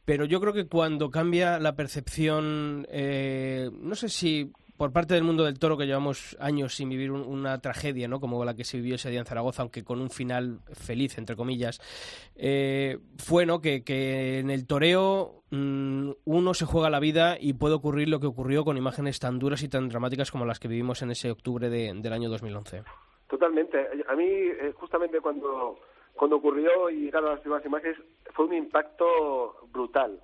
[0.04, 4.52] Pero yo creo que cuando cambia la percepción, eh, no sé si
[4.82, 8.18] por parte del mundo del toro que llevamos años sin vivir un- una tragedia, ¿no?
[8.18, 11.36] Como la que se vivió ese día en Zaragoza, aunque con un final feliz, entre
[11.36, 11.78] comillas,
[12.34, 13.60] eh, fue, ¿no?
[13.60, 18.18] Que, que en el toreo mm, uno se juega la vida y puede ocurrir lo
[18.18, 21.30] que ocurrió con imágenes tan duras y tan dramáticas como las que vivimos en ese
[21.30, 22.82] octubre de- del año 2011.
[23.30, 23.86] Totalmente.
[24.08, 25.78] A mí, eh, justamente cuando,
[26.14, 27.98] cuando ocurrió y llegaron las primeras imágenes,
[28.34, 29.06] fue un impacto
[29.72, 30.18] brutal.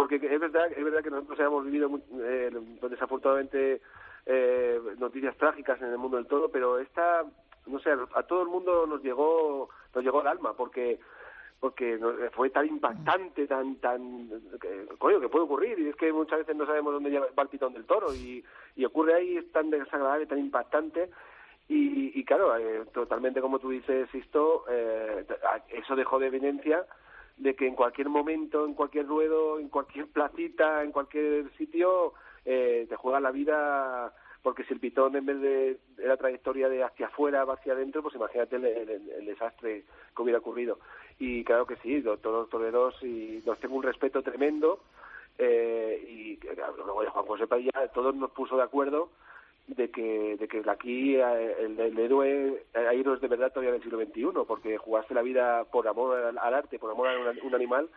[0.00, 1.90] Porque es verdad, es verdad que nosotros habíamos vivido,
[2.22, 2.50] eh,
[2.88, 3.82] desafortunadamente,
[4.24, 7.22] eh, noticias trágicas en el mundo del toro, pero esta,
[7.66, 10.98] no sé, a todo el mundo nos llegó, nos llegó al alma, porque
[11.60, 12.00] porque
[12.32, 14.30] fue tan impactante, tan, tan,
[14.96, 17.74] coño, que puede ocurrir, y es que muchas veces no sabemos dónde va el pitón
[17.74, 18.42] del toro, y,
[18.76, 21.10] y ocurre ahí, es tan desagradable, tan impactante,
[21.68, 25.26] y, y claro, eh, totalmente como tú dices, Sisto, eh,
[25.68, 26.86] eso dejó de evidencia
[27.40, 32.12] de que en cualquier momento, en cualquier ruedo, en cualquier placita, en cualquier sitio,
[32.44, 34.12] eh, te juega la vida
[34.42, 37.74] porque si el pitón en vez de, de la trayectoria de hacia afuera va hacia
[37.74, 39.84] adentro, pues imagínate el, el- desastre
[40.16, 40.78] que hubiera ocurrido.
[41.18, 44.80] Y claro que sí, todos los toreros y nos tengo un respeto tremendo
[45.38, 46.38] eh, y
[46.84, 49.10] luego de Juan José Padilla todos nos puso de acuerdo
[49.76, 53.82] de que de que aquí eh, el, el héroe hay héroes de verdad todavía del
[53.82, 57.38] siglo XXI porque jugarse la vida por amor al, al arte por amor a un,
[57.42, 57.88] un animal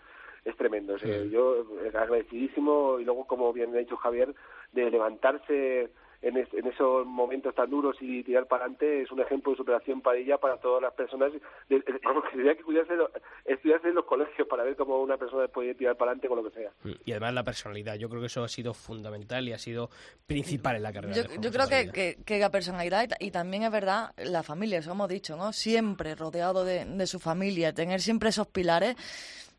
[0.46, 0.96] es tremendo.
[0.96, 4.34] O sea, Yo eh, agradecidísimo y luego, como bien ha dicho Javier,
[4.72, 5.90] de levantarse
[6.24, 9.58] en, es- en esos momentos tan duros y tirar para adelante es un ejemplo de
[9.58, 11.32] superación padilla para todas las personas.
[11.70, 13.12] De, de- vamos, que tendría que cuidarse, lo-
[13.46, 16.50] estudiarse en los colegios para ver cómo una persona puede tirar para adelante con lo
[16.50, 16.72] que sea.
[17.06, 17.96] Y además la personalidad.
[17.96, 19.90] Yo creo que eso ha sido fundamental y ha sido
[20.26, 21.14] principal en la carrera.
[21.16, 24.80] Yo, yo creo que, que, que la personalidad y y también es verdad la familia,
[24.80, 25.54] eso hemos dicho, ¿no?
[25.54, 28.96] Siempre rodeado de, de su familia, tener siempre esos pilares,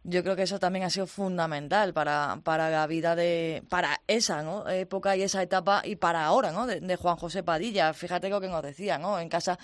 [0.04, 4.42] yo creo que eso también ha sido fundamental para, para la vida de, para esa
[4.42, 4.68] ¿no?
[4.68, 6.66] época y esa etapa y para ahora, ¿no?
[6.66, 7.92] De, de Juan José Padilla.
[7.94, 9.18] Fíjate lo que nos decía, ¿no?
[9.18, 9.58] En casa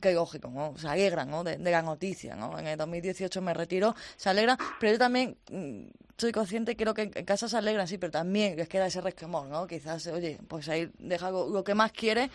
[0.00, 0.76] qué lógico, ¿no?
[0.78, 1.44] Se alegran, ¿no?
[1.44, 2.58] De, de la noticia, ¿no?
[2.58, 5.84] En el 2018 me retiro, se alegran, pero yo también mm,
[6.18, 9.48] soy consciente, creo que en, casa se alegran, sí, pero también les queda ese resquemor,
[9.48, 9.66] ¿no?
[9.66, 12.30] Quizás, oye, pues ahí deja lo, lo que más quiere,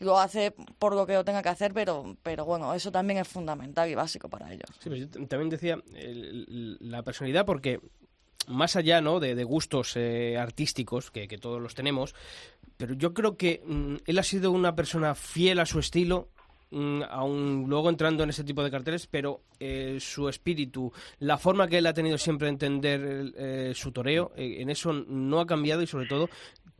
[0.00, 3.28] lo hace por lo que lo tenga que hacer, pero, pero bueno, eso también es
[3.28, 4.68] fundamental y básico para ellos.
[4.82, 7.80] Sí, pues yo también decía el- la personalidad porque
[8.48, 9.20] más allá ¿no?
[9.20, 12.14] de, de gustos eh, artísticos, que, que todos los tenemos,
[12.76, 16.30] pero yo creo que mm, él ha sido una persona fiel a su estilo,
[16.70, 21.68] mm, aun luego entrando en ese tipo de carteles, pero eh, su espíritu, la forma
[21.68, 25.46] que él ha tenido siempre de entender eh, su toreo, eh, en eso no ha
[25.46, 26.28] cambiado y sobre todo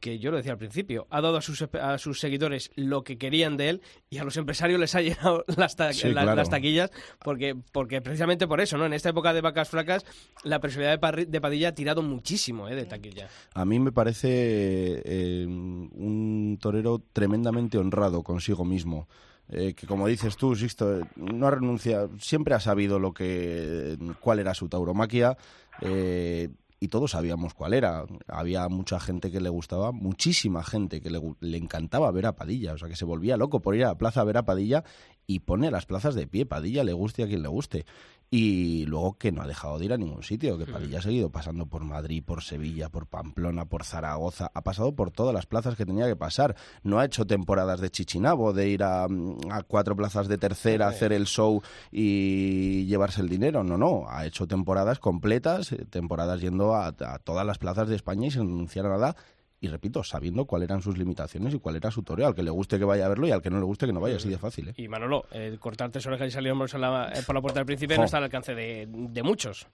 [0.01, 3.18] que yo lo decía al principio, ha dado a sus, a sus seguidores lo que
[3.18, 6.36] querían de él y a los empresarios les ha llenado las, ta- Sí, la- claro.
[6.36, 6.93] las taquillas
[7.24, 8.86] porque, porque precisamente por eso, ¿no?
[8.86, 10.07] En esta época de vacas flacas,
[10.45, 12.76] la personalidad de, de Padilla ha tirado muchísimo ¿eh?
[12.76, 13.28] de taquilla.
[13.55, 19.09] A mí me parece eh, un torero tremendamente honrado consigo mismo.
[19.51, 23.96] Eh, que como dices tú, Sixto, eh, no ha renunciado, siempre ha sabido lo que,
[24.20, 25.38] cuál era su tauromaquia
[25.80, 28.05] eh, y todos sabíamos cuál era.
[28.26, 32.74] Había mucha gente que le gustaba, muchísima gente que le, le encantaba ver a Padilla,
[32.74, 34.84] o sea que se volvía loco por ir a la plaza a ver a Padilla
[35.26, 37.86] y pone las plazas de pie, Padilla le guste a quien le guste.
[38.31, 41.31] Y luego que no ha dejado de ir a ningún sitio, que Padilla ha seguido
[41.31, 45.76] pasando por Madrid, por Sevilla, por Pamplona, por Zaragoza, ha pasado por todas las plazas
[45.76, 46.55] que tenía que pasar.
[46.83, 50.89] No ha hecho temporadas de chichinabo, de ir a, mm, a cuatro plazas de tercera,
[50.89, 53.64] hacer el show y llevarse el dinero.
[53.64, 57.97] No, no, ha hecho temporadas completas, eh, temporadas yendo a, a todas las plazas de
[57.97, 59.16] España y sin renunciar a nada.
[59.61, 62.28] Y repito, sabiendo cuáles eran sus limitaciones y cuál era su toreo.
[62.28, 63.92] Al que le guste que vaya a verlo y al que no le guste que
[63.92, 64.68] no vaya, así de fácil.
[64.68, 64.74] ¿eh?
[64.76, 68.02] Y Manolo, eh, cortar tres orejas y salir hombros por la puerta del príncipe Jo.
[68.02, 69.66] no está al alcance de, de muchos.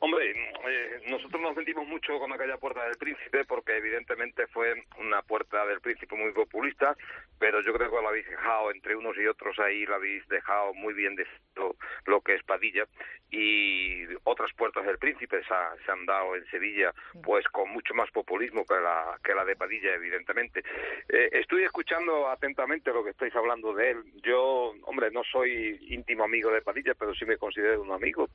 [0.00, 5.22] Hombre, eh, nosotros nos sentimos mucho con aquella puerta del príncipe porque evidentemente fue una
[5.22, 6.96] puerta del príncipe muy populista,
[7.38, 10.74] pero yo creo que lo habéis dejado entre unos y otros ahí, lo habéis dejado
[10.74, 11.76] muy bien descrito
[12.06, 12.84] lo que es Padilla
[13.30, 17.94] y otras puertas del príncipe se, ha- se han dado en Sevilla pues con mucho
[17.94, 20.62] más populismo que la, que la de Padilla evidentemente.
[21.08, 24.04] Eh, estoy escuchando atentamente lo que estáis hablando de él.
[24.22, 28.28] Yo, hombre, no soy íntimo amigo de Padilla, pero sí me considero un amigo,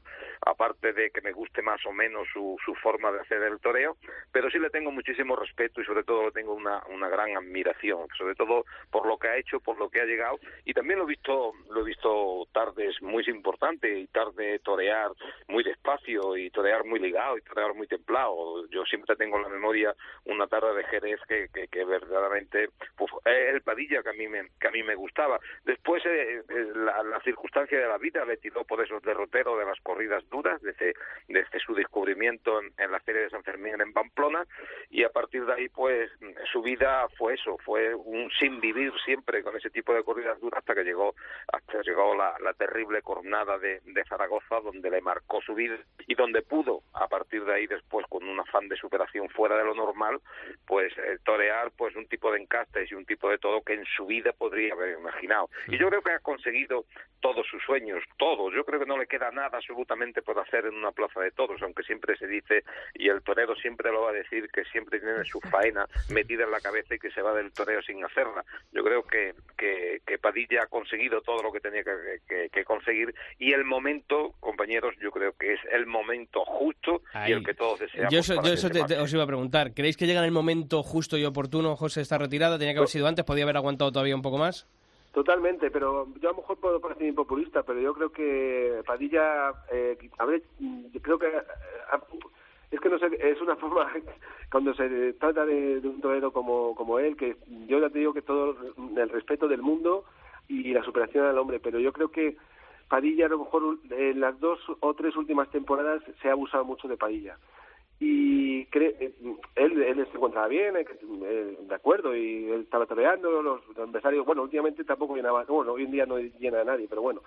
[0.45, 3.95] aparte de que me guste más o menos su, su forma de hacer el toreo,
[4.31, 8.07] pero sí le tengo muchísimo respeto y sobre todo le tengo una, una gran admiración,
[8.17, 11.05] sobre todo por lo que ha hecho, por lo que ha llegado y también lo
[11.05, 15.11] he visto, lo he visto tardes muy importantes y tarde torear
[15.47, 18.67] muy despacio y torear muy ligado y torear muy templado.
[18.69, 23.53] Yo siempre tengo en la memoria una tarde de Jerez que, que, verdaderamente pues, es
[23.53, 25.39] el Padilla que a mí me, que a mí me gustaba.
[25.63, 29.65] Después eh, eh, la, la circunstancia de la vida le tiró por esos derroteros de
[29.65, 30.93] las corridas duras desde,
[31.27, 34.45] desde su descubrimiento en, la feria de San Fermín en Pamplona
[34.89, 36.09] y a partir de ahí pues
[36.51, 40.59] su vida fue eso, fue un sin vivir siempre con ese tipo de corridas duras
[40.59, 41.15] hasta que llegó
[41.51, 46.41] hasta llegó la, terrible cornada de, de Zaragoza donde le marcó su vida y donde
[46.41, 50.19] pudo a partir de ahí después con un afán de superación fuera de lo normal
[50.65, 53.85] pues eh, torear pues un tipo de encastes y un tipo de todo que en
[53.85, 55.49] su vida podría haber imaginado.
[55.67, 56.85] Y yo creo que ha conseguido
[57.21, 58.53] todos sus sueños todos.
[58.53, 61.61] Yo creo que no le queda nada absolutamente por hacer en una plaza de todos
[61.61, 65.23] aunque siempre se dice y el torero siempre lo va a decir que siempre tiene
[65.25, 68.83] su faena metida en la cabeza y que se va del toreo sin hacerla yo
[68.83, 73.13] creo que, que, que Padilla ha conseguido todo lo que tenía que, que- que conseguir
[73.37, 77.31] y el momento compañeros yo creo que es el momento justo y Ahí.
[77.33, 79.73] el que todos deseamos Yo eso, yo te- os iba a preguntar.
[79.73, 81.75] ¿Creéis que llega en el momento justo y oportuno?
[81.75, 84.67] José está retirada, tenía que haber sido antes, podía haber aguantado todavía un poco más.
[85.19, 89.97] Totalmente, pero yo a lo mejor puedo parecer impopulista, pero yo creo que Padilla, eh,
[90.17, 91.41] a ver, yo creo que eh,
[92.71, 93.91] es que no sé, es una forma,
[94.49, 97.35] cuando se trata de, un torero como, como él, que
[97.67, 98.55] yo ya te digo que todo
[98.95, 100.05] el respeto del mundo
[100.47, 102.37] y la superación al hombre, pero yo creo que
[102.87, 106.87] Padilla a lo mejor en las dos o tres últimas temporadas se ha abusado mucho
[106.87, 107.37] de Padilla
[107.99, 109.13] y eh,
[109.55, 110.85] él, él se encontraba bien, eh,
[111.23, 115.83] eh, de acuerdo, y él estaba toreando, los, empresarios, bueno, últimamente tampoco llenaba, bueno, hoy
[115.83, 117.21] en día no llena a nadie, pero bueno,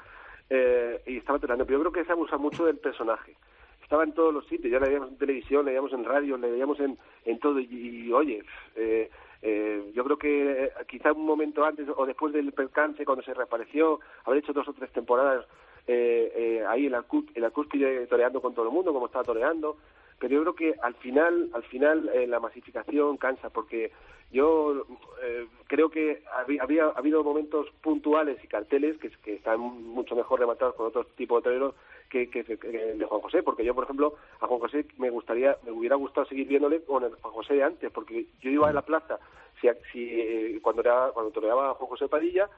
[0.49, 3.37] eh, y estaba toreando, pero yo creo que se abusa mucho del personaje.
[3.83, 6.51] Estaba en todos los sitios, ya le veíamos en televisión, le veíamos en radio, le
[6.51, 6.97] veíamos en,
[7.27, 8.43] en todo, y, oye,
[8.77, 9.11] eh,
[9.43, 14.01] eh, yo creo que quizá un momento antes o después del percance, cuando se reapareció,
[14.25, 15.45] haber hecho dos o tres temporadas
[15.87, 17.05] eh, eh, ahí en la,
[17.35, 19.77] en la cúspide toreando con todo el mundo, como estaba toreando,
[20.23, 23.91] pero yo creo que al final al final eh, la masificación cansa porque
[24.31, 24.87] yo
[25.20, 30.87] eh, creo que había, habido momentos puntuales y carteles que, están mucho mejor rematados con
[30.87, 31.75] otro tipo de toreros
[32.09, 35.73] que, que, de Juan José porque yo por ejemplo a Juan José me gustaría me
[35.73, 38.83] hubiera gustado seguir viéndole con el Juan José de antes porque yo iba a la
[38.83, 39.18] plaza
[39.61, 42.49] si, si eh, cuando era, cuando toreaba a Juan José Padilla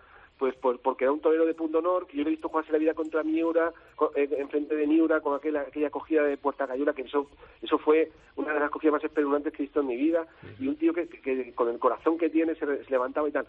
[0.44, 2.70] pues por, porque era un torero de punto honor, que yo le he visto jugarse
[2.70, 6.66] la vida contra Miura, con- eh, enfrente de Miura, con aquella, aquella acogida de Puerta
[6.66, 7.30] Cayura, que eso,
[7.62, 10.26] eso fue una de las cogidas más espeluznantes que he visto en mi vida,
[10.60, 13.32] y un tío que, que- que con el corazón que tiene se, se levantaba y
[13.32, 13.46] tal.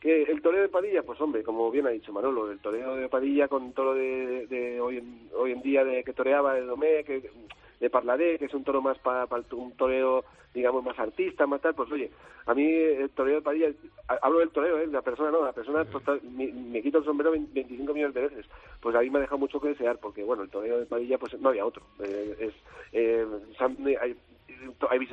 [0.00, 3.10] Que el toreo de Padilla, pues hombre, como bien ha dicho Manolo, el toreo de
[3.10, 7.04] Padilla con toro de, de hoy, en, hoy en día de que toreaba de Domé,
[7.04, 7.20] que,
[7.80, 10.24] de Parlaré, que es un toro más para un toreo,
[10.54, 12.10] digamos, más artista, más tal, pues oye,
[12.46, 13.68] a mí el toreo de Padilla,
[14.08, 14.86] ha- hablo del toreo, ¿eh?
[14.86, 18.20] la persona no, la persona total- me, me quito el sombrero 20 25 millones de
[18.22, 18.46] veces,
[18.80, 21.16] pues a mí me ha dejado mucho que desear, porque bueno, el toreo de Padilla
[21.18, 22.54] pues no había otro, eh, es,
[22.92, 23.26] eh,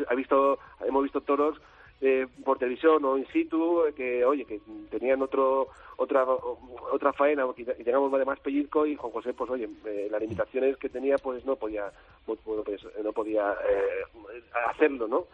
[0.09, 1.59] hay visto, hemos visto toros
[2.01, 5.67] eh, por televisión o in situ que oye que tenían otro
[5.97, 6.25] otra
[6.91, 10.89] otra faena y teníamos además pellizco y Juan José pues oye eh, las limitaciones que
[10.89, 11.91] tenía pues no podía
[12.25, 14.39] pues, pues, no podía eh,
[14.69, 15.25] hacerlo no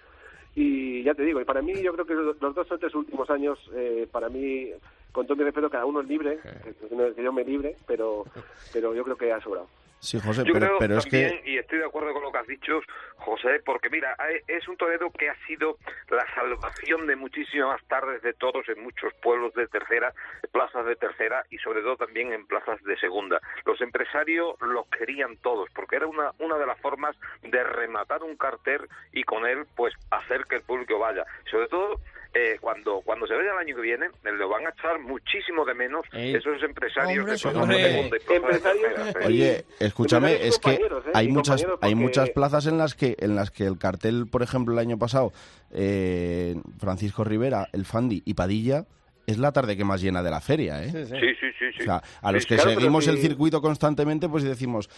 [0.56, 3.30] y ya te digo y para mí yo creo que los dos o tres últimos
[3.30, 4.70] años eh, para mí
[5.12, 8.24] con todo mi respeto cada uno es libre que, que yo me libre pero
[8.72, 9.68] pero yo creo que ha sobrado
[10.04, 11.52] Sí, José, Yo pero, creo pero es también, que...
[11.52, 12.82] y estoy de acuerdo con lo que has dicho,
[13.16, 14.18] José, porque mira,
[14.50, 15.78] es un torero que ha sido
[16.10, 20.14] la salvación de muchísimas tardes de toros en muchos pueblos de tercera,
[20.52, 23.40] plazas de tercera y sobre todo también en plazas de segunda.
[23.66, 28.36] Los empresarios los querían todos, porque era una, una de las formas de rematar un
[28.36, 28.82] cartel
[29.14, 31.24] y con él pues hacer que el público vaya.
[31.50, 32.02] Sobre todo
[32.34, 35.74] eh, cuando cuando se vaya el año que viene, lo van a echar muchísimo de
[35.76, 36.36] menos Ey.
[36.36, 37.78] esos empresarios Hombre, que son hombre.
[37.78, 38.00] de
[38.36, 39.16] Empresarios-.
[39.22, 39.26] ¿eh?
[39.26, 40.80] Oye, escúchame, es que ¿eh?
[41.14, 44.74] hay muchas hay muchas plazas en las que en las que el cartel, por ejemplo,
[44.74, 45.32] el año pasado,
[45.72, 48.86] eh, Francisco Rivera, el Fandi y Padilla
[49.26, 50.90] es la tarde que más llena de la feria, ¿eh?
[50.92, 51.06] Sí,
[51.40, 51.82] sí, sí, sí.
[51.82, 54.90] O sea, a los Sí, que claro, seguimos si- el circuito constantemente, pues decimos,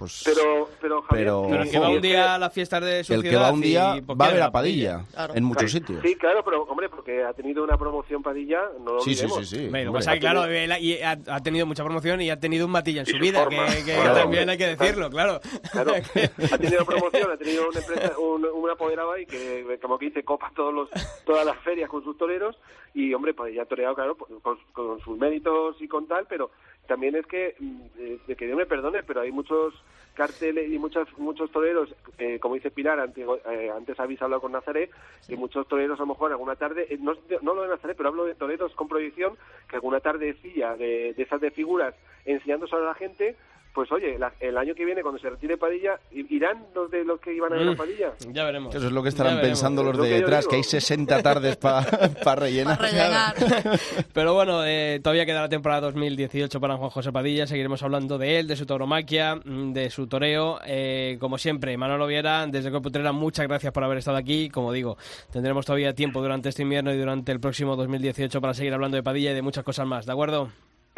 [0.00, 2.82] pues pero pero Javier, Pero- Pero el que va y un día a las fiestas
[2.82, 5.34] de su el que ciudad va un día y, va a ver a Padilla Claro.
[5.36, 6.00] en muchos Sí, sitios.
[6.02, 9.44] Sí, claro, pero hombre, porque ha tenido una promoción Padilla, no lo Sí, sí, sí,
[9.44, 9.66] sí.
[9.68, 12.66] Lo que pasa claro, él ha, y ha, ha tenido mucha promoción y ha tenido
[12.66, 13.66] un matilla en Y su su vida, forma.
[13.66, 14.14] que, que Claro.
[14.14, 15.40] también hay que decirlo, claro.
[15.70, 15.92] Claro,
[16.52, 20.24] ha tenido promoción, ha tenido una empresa, un, un apoderado ahí que, como que dice,
[20.24, 20.88] copa todos los,
[21.26, 22.56] todas las ferias con sus toreros
[22.94, 26.50] y, hombre, ya ha toreado, claro, pues, con, con sus méritos y con tal, pero
[26.90, 29.72] también es que, mm, eh, que Dios me perdone, pero hay muchos
[30.14, 31.88] carteles y muchos muchos toreros,
[32.18, 34.90] eh, como dice Pilar, antes, eh, antes habéis hablado con Nazaré,
[35.28, 38.08] que muchos toreros a lo mejor alguna tarde, eh, no, no lo de Nazaré, pero
[38.08, 39.36] hablo de toreros con proyección,
[39.68, 43.36] que alguna tardecilla de, de esas de figuras enseñándose a la gente,
[43.74, 47.04] pues oye, la- el año que viene cuando se retire Padilla, ¿i- ¿irán los de
[47.04, 47.76] los que iban a ver a Mm.
[47.76, 48.12] Padilla?
[48.32, 48.74] Ya veremos.
[48.74, 51.82] Eso es lo que estarán pensando los Es de detrás, que hay 60 tardes para
[52.36, 52.78] rellenar.
[52.78, 53.34] Para rellenar.
[54.12, 57.46] Pero bueno, eh, todavía queda la temporada 2018 para Juan José Padilla.
[57.46, 60.58] Seguiremos hablando de él, de su tauromaquia, mm, de su toreo.
[60.66, 64.48] Eh, como siempre, Manolo Viera, desde Coputrera, muchas gracias por haber estado aquí.
[64.50, 64.96] Como digo,
[65.32, 69.02] tendremos todavía tiempo durante este invierno y durante el próximo 2018 para seguir hablando de
[69.02, 70.50] Padilla y de muchas cosas más, ¿de acuerdo?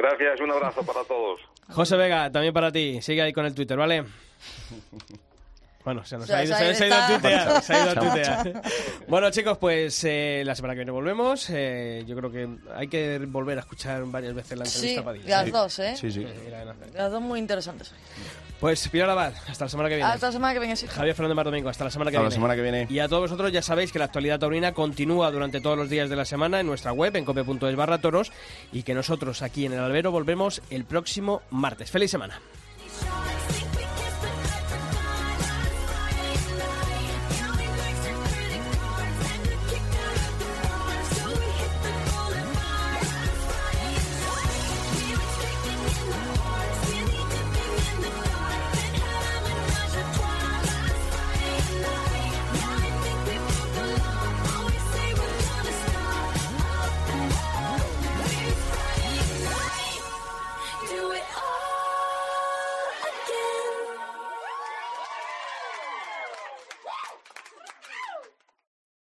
[0.02, 1.40] Gracias, un abrazo para todos.
[1.70, 3.00] José Vega, también para ti.
[3.00, 4.04] Sigue ahí con el Twitter, ¿vale?
[5.84, 7.62] Bueno, se nos Se- ha ido, se- se, se ha ido a tuitear.
[7.62, 8.62] Se ha ido a Se ha tuitear.
[9.08, 11.50] Bueno, chicos, pues eh, la semana que viene volvemos.
[11.50, 15.42] Eh, yo creo que hay que volver a escuchar varias veces la entrevista Sí, Padilla.
[15.42, 15.96] las dos, ¿eh?
[15.96, 16.20] Sí, sí.
[16.24, 16.94] Nazaret.
[16.94, 17.92] Las dos muy interesantes.
[18.62, 20.08] Pues Pilar Abad, hasta la semana que viene.
[20.08, 20.86] Hasta la semana que viene, sí.
[20.86, 22.36] Javier Fernández Mar Domingo, hasta la semana que Hasta la viene.
[22.36, 22.86] semana que viene.
[22.88, 26.08] Y a todos vosotros ya sabéis que la actualidad taurina continúa durante todos los días
[26.08, 28.30] de la semana en nuestra web, en cope.es barra toros,
[28.72, 31.90] y que nosotros aquí en el albero volvemos el próximo martes.
[31.90, 32.40] ¡Feliz semana!